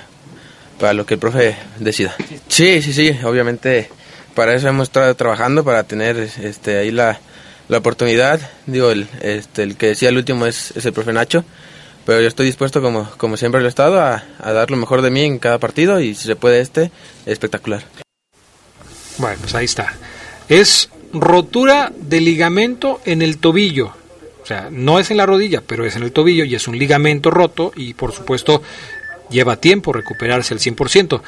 [0.79, 2.15] para lo que el profe decida.
[2.47, 3.91] Sí, sí, sí, obviamente
[4.33, 7.19] para eso hemos estado trabajando, para tener este, ahí la,
[7.67, 8.39] la oportunidad.
[8.65, 11.45] Digo, el, este, el que decía el último es, es el profe Nacho
[12.07, 15.01] pero yo estoy dispuesto, como, como siempre lo he estado, a, a dar lo mejor
[15.01, 16.89] de mí en cada partido y si se puede este,
[17.25, 17.83] espectacular.
[19.17, 19.93] Bueno, pues ahí está.
[20.47, 23.87] Es rotura de ligamento en el tobillo.
[24.41, 26.79] O sea, no es en la rodilla, pero es en el tobillo y es un
[26.79, 28.63] ligamento roto y por supuesto
[29.29, 31.21] lleva tiempo recuperarse al 100%.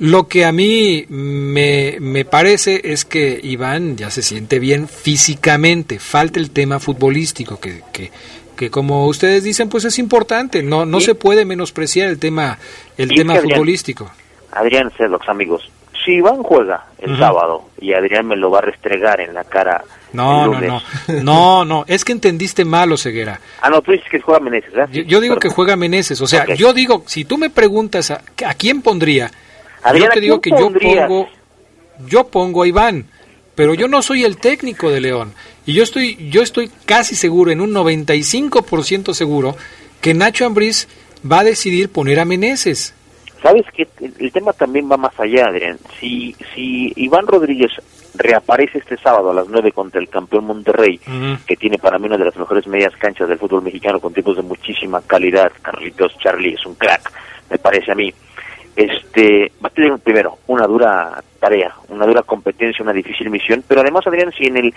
[0.00, 5.98] Lo que a mí me, me, parece es que Iván ya se siente bien físicamente,
[5.98, 8.12] falta el tema futbolístico, que, que,
[8.58, 12.58] que como ustedes dicen, pues es importante, no, no se puede menospreciar el tema,
[12.96, 14.10] el tema futbolístico.
[14.50, 15.70] Adrián Cedox, amigos,
[16.04, 19.84] si Iván juega el sábado y Adrián me lo va a restregar en la cara.
[20.12, 20.82] No, no, no,
[21.22, 23.38] no, no, es que entendiste mal, Ceguera.
[23.62, 24.90] Ah, no, tú dices que juega Meneses, ¿verdad?
[24.90, 28.54] Yo, digo que juega Meneses, o sea, yo digo, si tú me preguntas a, a
[28.54, 29.30] quién pondría,
[29.94, 31.28] yo te digo que yo pongo,
[32.06, 33.06] yo pongo a Iván,
[33.54, 35.32] pero yo no soy el técnico de León
[35.68, 39.54] y yo estoy, yo estoy casi seguro, en un 95% seguro,
[40.00, 40.88] que Nacho Ambriz
[41.30, 42.94] va a decidir poner a Meneses.
[43.42, 45.78] Sabes que el tema también va más allá, Adrián.
[46.00, 47.70] Si, si Iván Rodríguez
[48.14, 50.98] reaparece este sábado a las 9 contra el campeón Monterrey,
[51.46, 54.36] que tiene para mí una de las mejores medias canchas del fútbol mexicano con tipos
[54.36, 57.12] de muchísima calidad, Carlitos Charlie es un crack,
[57.50, 58.10] me parece a mí.
[58.74, 63.82] Este, va a tener primero una dura tarea, una dura competencia, una difícil misión, pero
[63.82, 64.74] además Adrián, si en el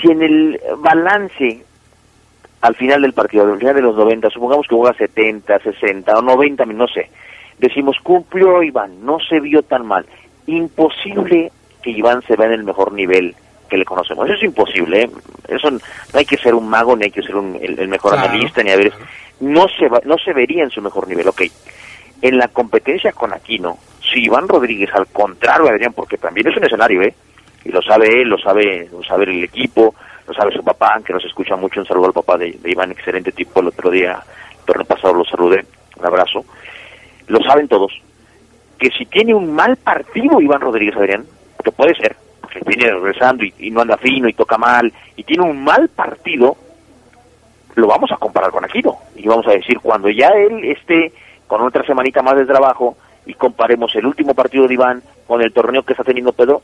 [0.00, 1.64] si en el balance
[2.60, 6.22] al final del partido, al final de los 90, supongamos que juega 70, 60 o
[6.22, 7.10] 90, no sé,
[7.58, 10.06] decimos cumplió Iván, no se vio tan mal.
[10.46, 13.34] Imposible que Iván se vea en el mejor nivel
[13.68, 14.26] que le conocemos.
[14.26, 15.02] Eso es imposible.
[15.02, 15.10] ¿eh?
[15.48, 15.80] Eso no
[16.14, 18.76] hay que ser un mago, ni hay que ser un, el, mejor analista, ni a
[18.76, 18.92] ver.
[19.40, 21.28] No se va, no se vería en su mejor nivel.
[21.28, 21.42] Ok.
[22.22, 26.64] En la competencia con Aquino, si Iván Rodríguez, al contrario, Adrián, porque también es un
[26.64, 27.14] escenario, ¿eh?
[27.66, 29.94] Y lo sabe él, lo sabe, lo sabe el equipo,
[30.26, 31.80] lo sabe su papá, que nos escucha mucho.
[31.80, 33.60] Un saludo al papá de, Iván, excelente tipo.
[33.60, 35.64] El otro día, el torneo pasado lo saludé.
[35.96, 36.44] Un abrazo
[37.28, 37.92] lo saben todos,
[38.78, 41.24] que si tiene un mal partido Iván Rodríguez Adrián,
[41.62, 42.16] que puede ser,
[42.52, 46.56] que viene regresando y, no anda fino y toca mal, y tiene un mal partido,
[47.74, 48.96] lo vamos a comparar con Aquino.
[49.16, 51.12] Y vamos a decir, cuando ya él esté
[51.46, 52.96] con otra semanita más de trabajo
[53.26, 56.62] y comparemos el último partido de Iván con el torneo que está teniendo Pedro,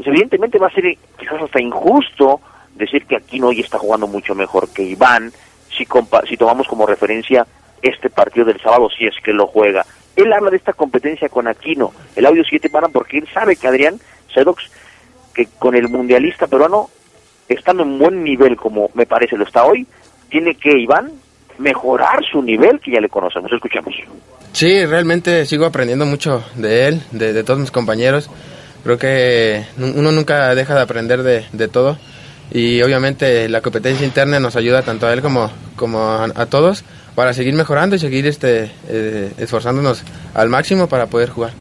[0.00, 2.40] pues evidentemente va a ser quizás hasta injusto
[2.74, 5.30] decir que Aquino hoy está jugando mucho mejor que Iván
[5.68, 5.86] si,
[6.26, 7.46] si tomamos como referencia
[7.82, 9.84] este partido del sábado si es que lo juega.
[10.16, 13.68] Él habla de esta competencia con Aquino, el audio 7 para porque él sabe que
[13.68, 14.00] Adrián
[14.32, 14.70] Sedox,
[15.34, 16.88] que con el mundialista peruano,
[17.46, 19.86] estando en buen nivel como me parece lo está hoy,
[20.30, 21.12] tiene que Iván
[21.58, 23.52] mejorar su nivel que ya le conocemos.
[23.52, 23.94] Escuchemos.
[24.52, 28.30] Sí, realmente sigo aprendiendo mucho de él, de, todos mis compañeros.
[28.82, 31.98] Creo que uno nunca deja de aprender de, de, todo
[32.50, 37.32] y obviamente la competencia interna nos ayuda tanto a él como, como a todos para
[37.32, 40.02] seguir mejorando y seguir este, eh, esforzándonos
[40.34, 41.52] al máximo para poder jugar.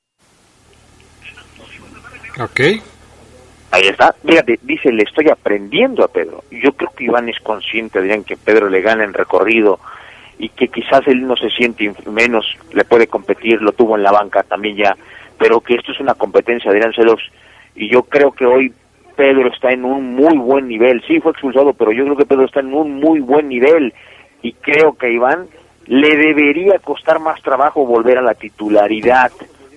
[2.39, 2.59] Ok.
[3.71, 4.15] Ahí está.
[4.25, 6.43] Fíjate, dice, le estoy aprendiendo a Pedro.
[6.49, 9.79] Yo creo que Iván es consciente, Adrián, que Pedro le gana en recorrido
[10.37, 14.11] y que quizás él no se siente menos, le puede competir, lo tuvo en la
[14.11, 14.95] banca también ya,
[15.39, 17.21] pero que esto es una competencia, Adrián Celos.
[17.75, 18.73] Y yo creo que hoy
[19.15, 21.01] Pedro está en un muy buen nivel.
[21.07, 23.93] Sí, fue expulsado, pero yo creo que Pedro está en un muy buen nivel
[24.41, 25.47] y creo que a Iván
[25.87, 29.31] le debería costar más trabajo volver a la titularidad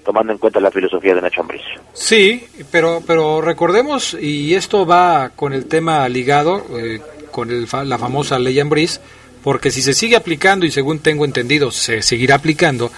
[0.04, 1.62] tomando en cuenta la filosofía de Nacho Ambriz.
[1.92, 7.00] Sí, pero pero recordemos y esto va con el tema ligado eh,
[7.30, 9.00] con el, la famosa ley Ambriz,
[9.42, 12.90] porque si se sigue aplicando y según tengo entendido se seguirá aplicando,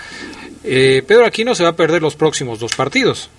[0.64, 3.30] eh, Pedro Aquino se va a perder los próximos dos partidos.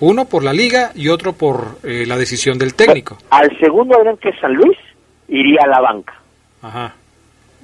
[0.00, 3.18] Uno por la liga y otro por eh, la decisión del técnico.
[3.30, 4.78] al segundo Adrián que San Luis
[5.28, 6.14] iría a la banca.
[6.62, 6.94] Ajá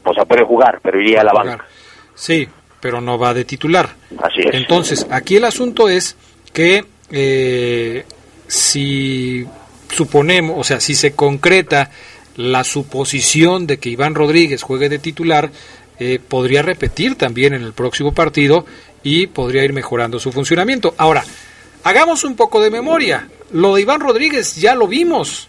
[0.07, 1.67] o sea, puede jugar, pero iría a la banca.
[2.15, 2.49] Sí,
[2.81, 3.89] pero no va de titular.
[4.23, 4.55] Así es.
[4.55, 6.17] Entonces, aquí el asunto es
[6.53, 8.05] que eh,
[8.47, 9.45] si
[9.91, 11.91] suponemos, o sea, si se concreta
[12.37, 15.51] la suposición de que Iván Rodríguez juegue de titular,
[15.99, 18.65] eh, podría repetir también en el próximo partido
[19.07, 20.93] y podría ir mejorando su funcionamiento.
[20.99, 21.25] Ahora,
[21.85, 23.29] hagamos un poco de memoria.
[23.53, 25.47] Lo de Iván Rodríguez ya lo vimos.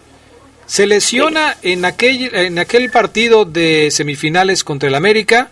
[0.68, 5.50] Se lesiona en aquel, en aquel partido de semifinales contra el América,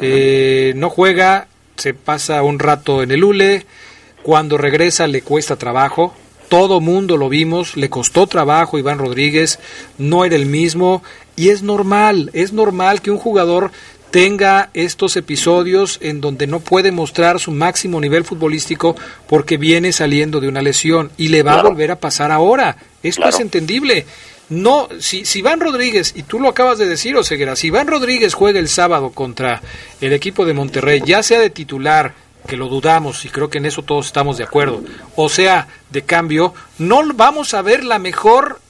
[0.00, 3.66] eh, no juega, se pasa un rato en el ULE,
[4.22, 6.14] cuando regresa le cuesta trabajo,
[6.48, 9.58] todo mundo lo vimos, le costó trabajo Iván Rodríguez,
[9.98, 11.02] no era el mismo,
[11.36, 13.70] y es normal, es normal que un jugador
[14.14, 18.94] tenga estos episodios en donde no puede mostrar su máximo nivel futbolístico
[19.26, 22.76] porque viene saliendo de una lesión y le va a volver a pasar ahora.
[23.02, 24.06] Esto es entendible.
[24.50, 28.34] No, si, si Iván Rodríguez, y tú lo acabas de decir, Oseguera, si Iván Rodríguez
[28.34, 29.60] juega el sábado contra
[30.00, 32.14] el equipo de Monterrey, ya sea de titular,
[32.46, 34.84] que lo dudamos y creo que en eso todos estamos de acuerdo,
[35.16, 38.60] o sea, de cambio, no vamos a ver la mejor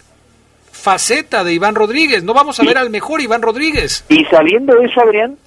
[0.85, 4.05] faceta de Iván Rodríguez, no vamos a ver al mejor Iván Rodríguez.
[4.11, 5.39] Y sabiendo eso, Adrián,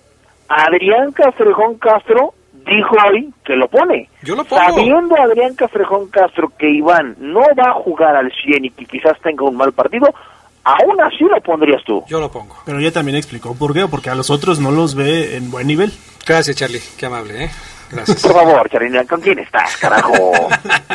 [0.50, 2.34] Adrián Castrejón Castro
[2.66, 4.10] dijo hoy que lo pone.
[4.24, 4.64] Yo lo pongo.
[4.64, 9.14] Sabiendo Adrián Castrejón Castro que Iván no va a jugar al 100 y que quizás
[9.22, 10.12] tenga un mal partido,
[10.64, 12.04] aún así lo pondrías tú.
[12.08, 12.58] Yo lo pongo.
[12.66, 15.68] Pero ya también explicó por qué, porque a los otros no los ve en buen
[15.68, 15.94] nivel.
[16.26, 16.82] Gracias, Charlie.
[16.98, 17.50] Qué amable, ¿eh?
[17.92, 18.24] Gracias.
[18.24, 20.32] Por favor, Charly, ¿con quién estás, carajo?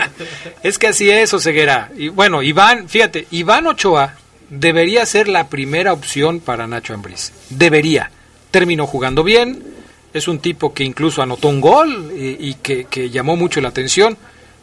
[0.65, 1.91] es que así es, Oseguera.
[1.97, 4.15] Y bueno, Iván, fíjate, Iván Ochoa
[4.53, 7.33] debería ser la primera opción para Nacho Ambriz.
[7.51, 8.11] Debería.
[8.51, 9.63] Terminó jugando bien,
[10.13, 14.17] es un tipo que incluso anotó un gol y, que, llamó mucho la atención.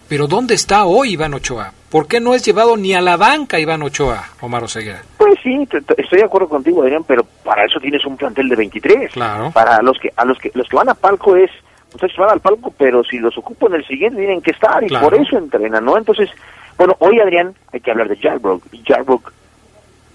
[0.08, 1.72] Pero ¿dónde está hoy Iván Ochoa?
[1.90, 5.04] ¿Por qué no es llevado ni a la banca Iván Ochoa, Omar Oseguera?
[5.18, 5.68] Pues sí,
[5.98, 9.12] estoy de acuerdo contigo, Adrián, pero para eso tienes un plantel de 23.
[9.12, 9.52] Claro.
[9.52, 11.52] Para los que a los que los que van a palco es
[11.94, 15.14] ustedes van al palco, pero si los ocupan el siguiente tienen que estar y por
[15.14, 15.98] eso entrenan, ¿no?
[15.98, 16.30] Entonces,
[16.78, 18.64] bueno, hoy Adrián hay que hablar de Jarbrook.
[18.86, 19.32] Jarbrook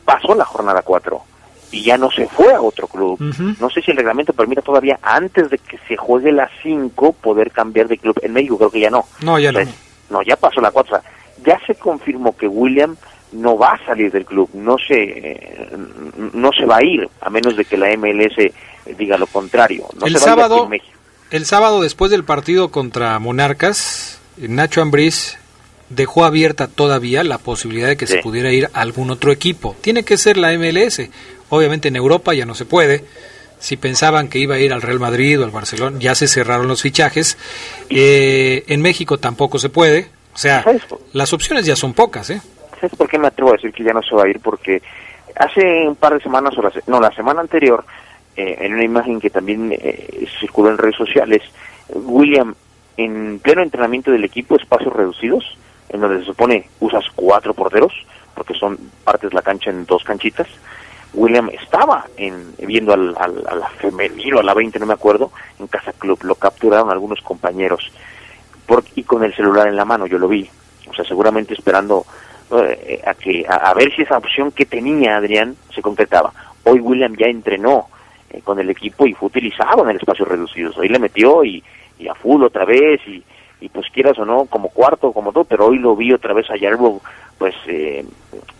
[0.04, 1.22] pasó la jornada 4
[1.70, 3.18] y ya no se fue a otro club.
[3.58, 7.50] No sé si el reglamento permite todavía antes de que se juegue la 5 poder
[7.50, 8.18] cambiar de club.
[8.22, 9.04] En México creo que ya no.
[9.22, 9.60] No, ya no.
[10.10, 11.00] No, ya pasó la 4.
[11.44, 12.96] ya se confirmó que William
[13.32, 15.76] no va a salir del club, no se eh,
[16.32, 18.36] no se va a ir a menos de que la MLS
[18.96, 19.86] diga lo contrario.
[19.98, 20.68] No el se sábado,
[21.30, 25.36] el sábado después del partido contra Monarcas, Nacho Ambriz
[25.88, 29.76] dejó abierta todavía la posibilidad de que se pudiera ir a algún otro equipo.
[29.80, 31.08] Tiene que ser la MLS.
[31.50, 33.04] Obviamente en Europa ya no se puede.
[33.58, 36.68] Si pensaban que iba a ir al Real Madrid o al Barcelona, ya se cerraron
[36.68, 37.38] los fichajes.
[37.88, 40.08] Eh, en México tampoco se puede.
[40.34, 40.64] O sea,
[41.12, 42.42] las opciones ya son pocas, ¿eh?
[42.74, 44.40] ¿Sabes por qué me atrevo a decir que ya no se va a ir?
[44.40, 44.82] Porque
[45.36, 47.84] hace un par de semanas, o la, no, la semana anterior,
[48.36, 51.42] eh, en una imagen que también eh, circuló en redes sociales,
[51.88, 52.54] William,
[52.96, 55.56] en pleno entrenamiento del equipo, espacios reducidos,
[55.94, 57.92] en donde se supone usas cuatro porteros,
[58.34, 60.48] porque son partes la cancha en dos canchitas,
[61.12, 65.30] William estaba en, viendo al, al, a la femenino, a la 20, no me acuerdo,
[65.60, 66.18] en Casa Club.
[66.24, 67.92] Lo capturaron algunos compañeros
[68.66, 70.50] por, y con el celular en la mano, yo lo vi.
[70.90, 72.04] O sea, seguramente esperando
[72.50, 76.32] eh, a, que, a, ver si esa opción que tenía Adrián se concretaba.
[76.64, 77.86] Hoy William ya entrenó
[78.30, 80.72] eh, con el equipo y fue utilizado en el espacio reducido.
[80.76, 81.62] Hoy le metió y,
[82.00, 83.22] y a full otra vez y,
[83.64, 86.50] y pues quieras o no, como cuarto, como todo, pero hoy lo vi otra vez
[86.50, 87.00] a Yarbo,
[87.38, 88.04] pues eh,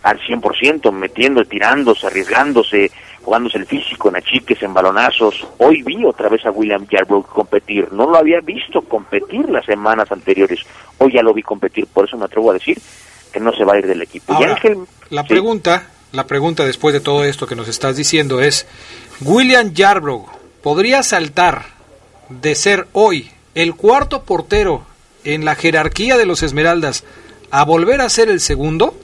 [0.03, 2.91] al 100%, metiendo, tirándose, arriesgándose,
[3.23, 5.47] jugándose el físico en achiques, en balonazos.
[5.59, 7.93] Hoy vi otra vez a William Yarbrough competir.
[7.93, 10.61] No lo había visto competir las semanas anteriores.
[10.97, 12.81] Hoy ya lo vi competir, por eso me atrevo a decir
[13.31, 14.35] que no se va a ir del equipo.
[15.11, 18.67] la pregunta, la pregunta después de todo esto que nos estás diciendo es,
[19.21, 20.31] William Yarbrough
[20.63, 21.67] podría saltar
[22.31, 24.94] de ser hoy el cuarto portero
[25.25, 27.05] en la jerarquía de los Esmeraldas
[27.51, 28.95] a volver a ser el segundo?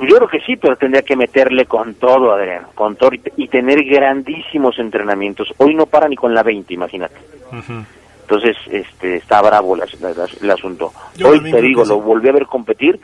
[0.00, 3.82] yo creo que sí, pero tendría que meterle con todo, Adrián, con todo y, tener
[3.84, 5.52] grandísimos entrenamientos.
[5.58, 7.16] Hoy no para ni con la 20, imagínate.
[8.22, 10.92] Entonces, este, está bravo el asunto.
[11.24, 13.00] Hoy te digo, lo volví a ver competir.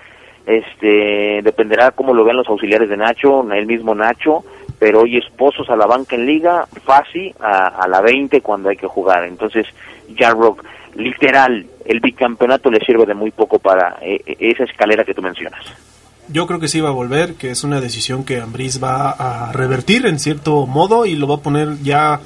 [0.47, 4.45] Este, dependerá cómo lo vean los auxiliares de Nacho, el mismo Nacho,
[4.79, 8.77] pero hoy es Pozos a la banca en liga, fácil a, la 20 cuando hay
[8.77, 9.25] que jugar.
[9.25, 9.67] Entonces,
[10.17, 10.63] Jarrock,
[10.97, 15.23] literal, el bicampeonato le sirve de muy poco para eh, eh, esa escalera que tú
[15.23, 15.61] mencionas.
[16.29, 19.53] Yo creo que sí va a volver, que es una decisión que Ambriz va a
[19.53, 22.21] revertir en cierto modo y lo va a poner ya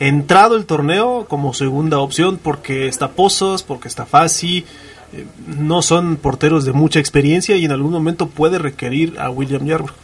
[0.00, 4.64] entrado el torneo como segunda opción porque está Pozos, porque está Fasi,
[5.12, 9.64] eh, no son porteros de mucha experiencia y en algún momento puede requerir a William
[9.64, 9.94] Yarbrough.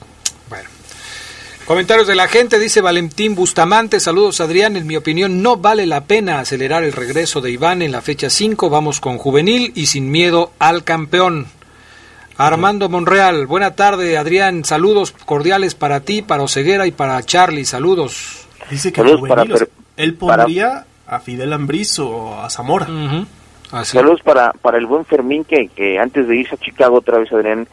[1.67, 6.03] Comentarios de la gente, dice Valentín Bustamante, saludos Adrián, en mi opinión no vale la
[6.03, 10.11] pena acelerar el regreso de Iván en la fecha 5, vamos con juvenil y sin
[10.11, 11.47] miedo al campeón.
[12.37, 18.47] Armando Monreal, buena tarde Adrián, saludos cordiales para ti, para Oseguera y para Charlie, saludos.
[18.71, 19.55] Dice que juvenil,
[19.97, 22.89] él pondría a Fidel Ambriz o a Zamora.
[23.85, 27.33] Saludos para, para el buen Fermín que, que antes de irse a Chicago otra vez
[27.33, 27.67] Adrián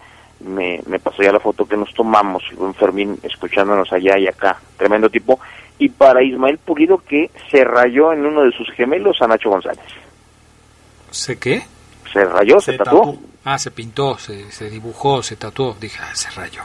[0.46, 4.60] me, me pasó ya la foto que nos tomamos, buen Fermín escuchándonos allá y acá,
[4.78, 5.40] tremendo tipo,
[5.80, 9.86] y para Ismael Pulido que se rayó en uno de sus gemelos a Nacho González.
[11.10, 11.64] ¿Se qué?
[12.12, 13.18] Se rayó, se, tatuó.
[13.44, 16.62] Ah, se pintó, se, se dibujó, se tatuó, dije, ah, se rayó.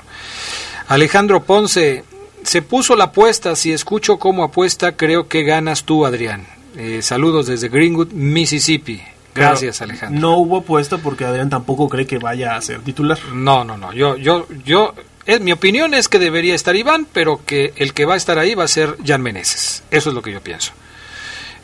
[0.89, 2.05] Alejandro Ponce,
[2.43, 6.47] se puso la apuesta, si escucho cómo apuesta, creo que ganas tú, Adrián.
[6.77, 9.03] Eh, saludos desde Greenwood, Mississippi.
[9.37, 10.21] Gracias, Alejandro.
[10.21, 13.19] No hubo puesto porque Adrián tampoco cree que vaya a ser titular.
[13.33, 13.93] No, no, no.
[13.93, 14.95] Yo, yo, yo,
[15.27, 18.39] es, mi opinión es que debería estar Iván, pero que el que va a estar
[18.39, 19.85] ahí va a ser Jan Meneses.
[19.91, 20.73] Eso es lo que yo pienso.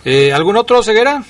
[0.04, 1.22] Eh, ¿Algún otro, Ceguera?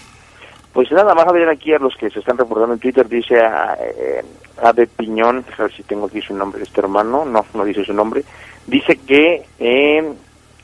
[0.72, 3.38] Pues nada más a ver aquí a los que se están reportando en Twitter, dice
[3.40, 4.24] a, eh,
[4.62, 7.93] Ade Piñón, a ver si tengo aquí su nombre, este hermano, no, no dice su
[7.93, 8.24] nombre,
[8.66, 10.12] dice que eh,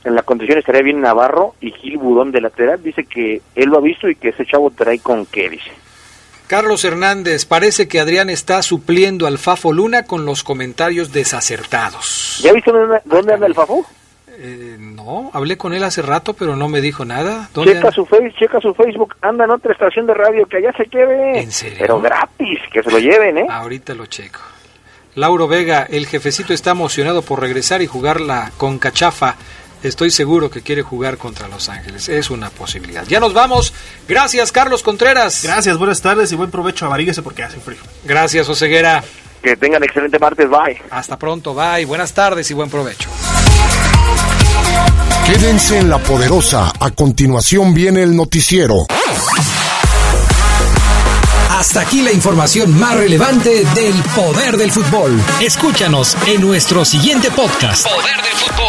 [0.03, 3.77] en la condición estaría bien Navarro y Gil Budón de lateral, dice que él lo
[3.77, 5.71] ha visto y que ese chavo trae con qué, dice.
[6.47, 12.39] Carlos Hernández, parece que Adrián está supliendo al Fafo Luna con los comentarios desacertados.
[12.41, 13.85] ¿Ya viste dónde, dónde anda el Fafo?
[14.41, 17.49] Eh, no, hablé con él hace rato, pero no me dijo nada.
[17.53, 20.85] Checa su, face, checa su Facebook, anda en otra estación de radio, que allá se
[20.85, 21.41] quede.
[21.41, 21.77] ¿En serio?
[21.81, 23.47] Pero gratis, que se lo lleven, ¿eh?
[23.49, 24.39] Ahorita lo checo.
[25.15, 29.35] Lauro Vega, el jefecito está emocionado por regresar y jugarla con Cachafa.
[29.83, 32.09] Estoy seguro que quiere jugar contra Los Ángeles.
[32.09, 33.05] Es una posibilidad.
[33.07, 33.73] Ya nos vamos.
[34.07, 35.41] Gracias, Carlos Contreras.
[35.43, 36.85] Gracias, buenas tardes y buen provecho.
[36.85, 37.79] Avaríguese porque hace frío.
[38.03, 39.03] Gracias, Oseguera.
[39.41, 40.49] Que tengan excelente martes.
[40.49, 40.81] Bye.
[40.89, 41.53] Hasta pronto.
[41.53, 41.85] Bye.
[41.85, 43.09] Buenas tardes y buen provecho.
[45.25, 46.73] Quédense en la poderosa.
[46.79, 48.85] A continuación viene el noticiero.
[51.51, 55.21] Hasta aquí la información más relevante del poder del fútbol.
[55.41, 57.85] Escúchanos en nuestro siguiente podcast.
[57.85, 58.68] Poder del fútbol.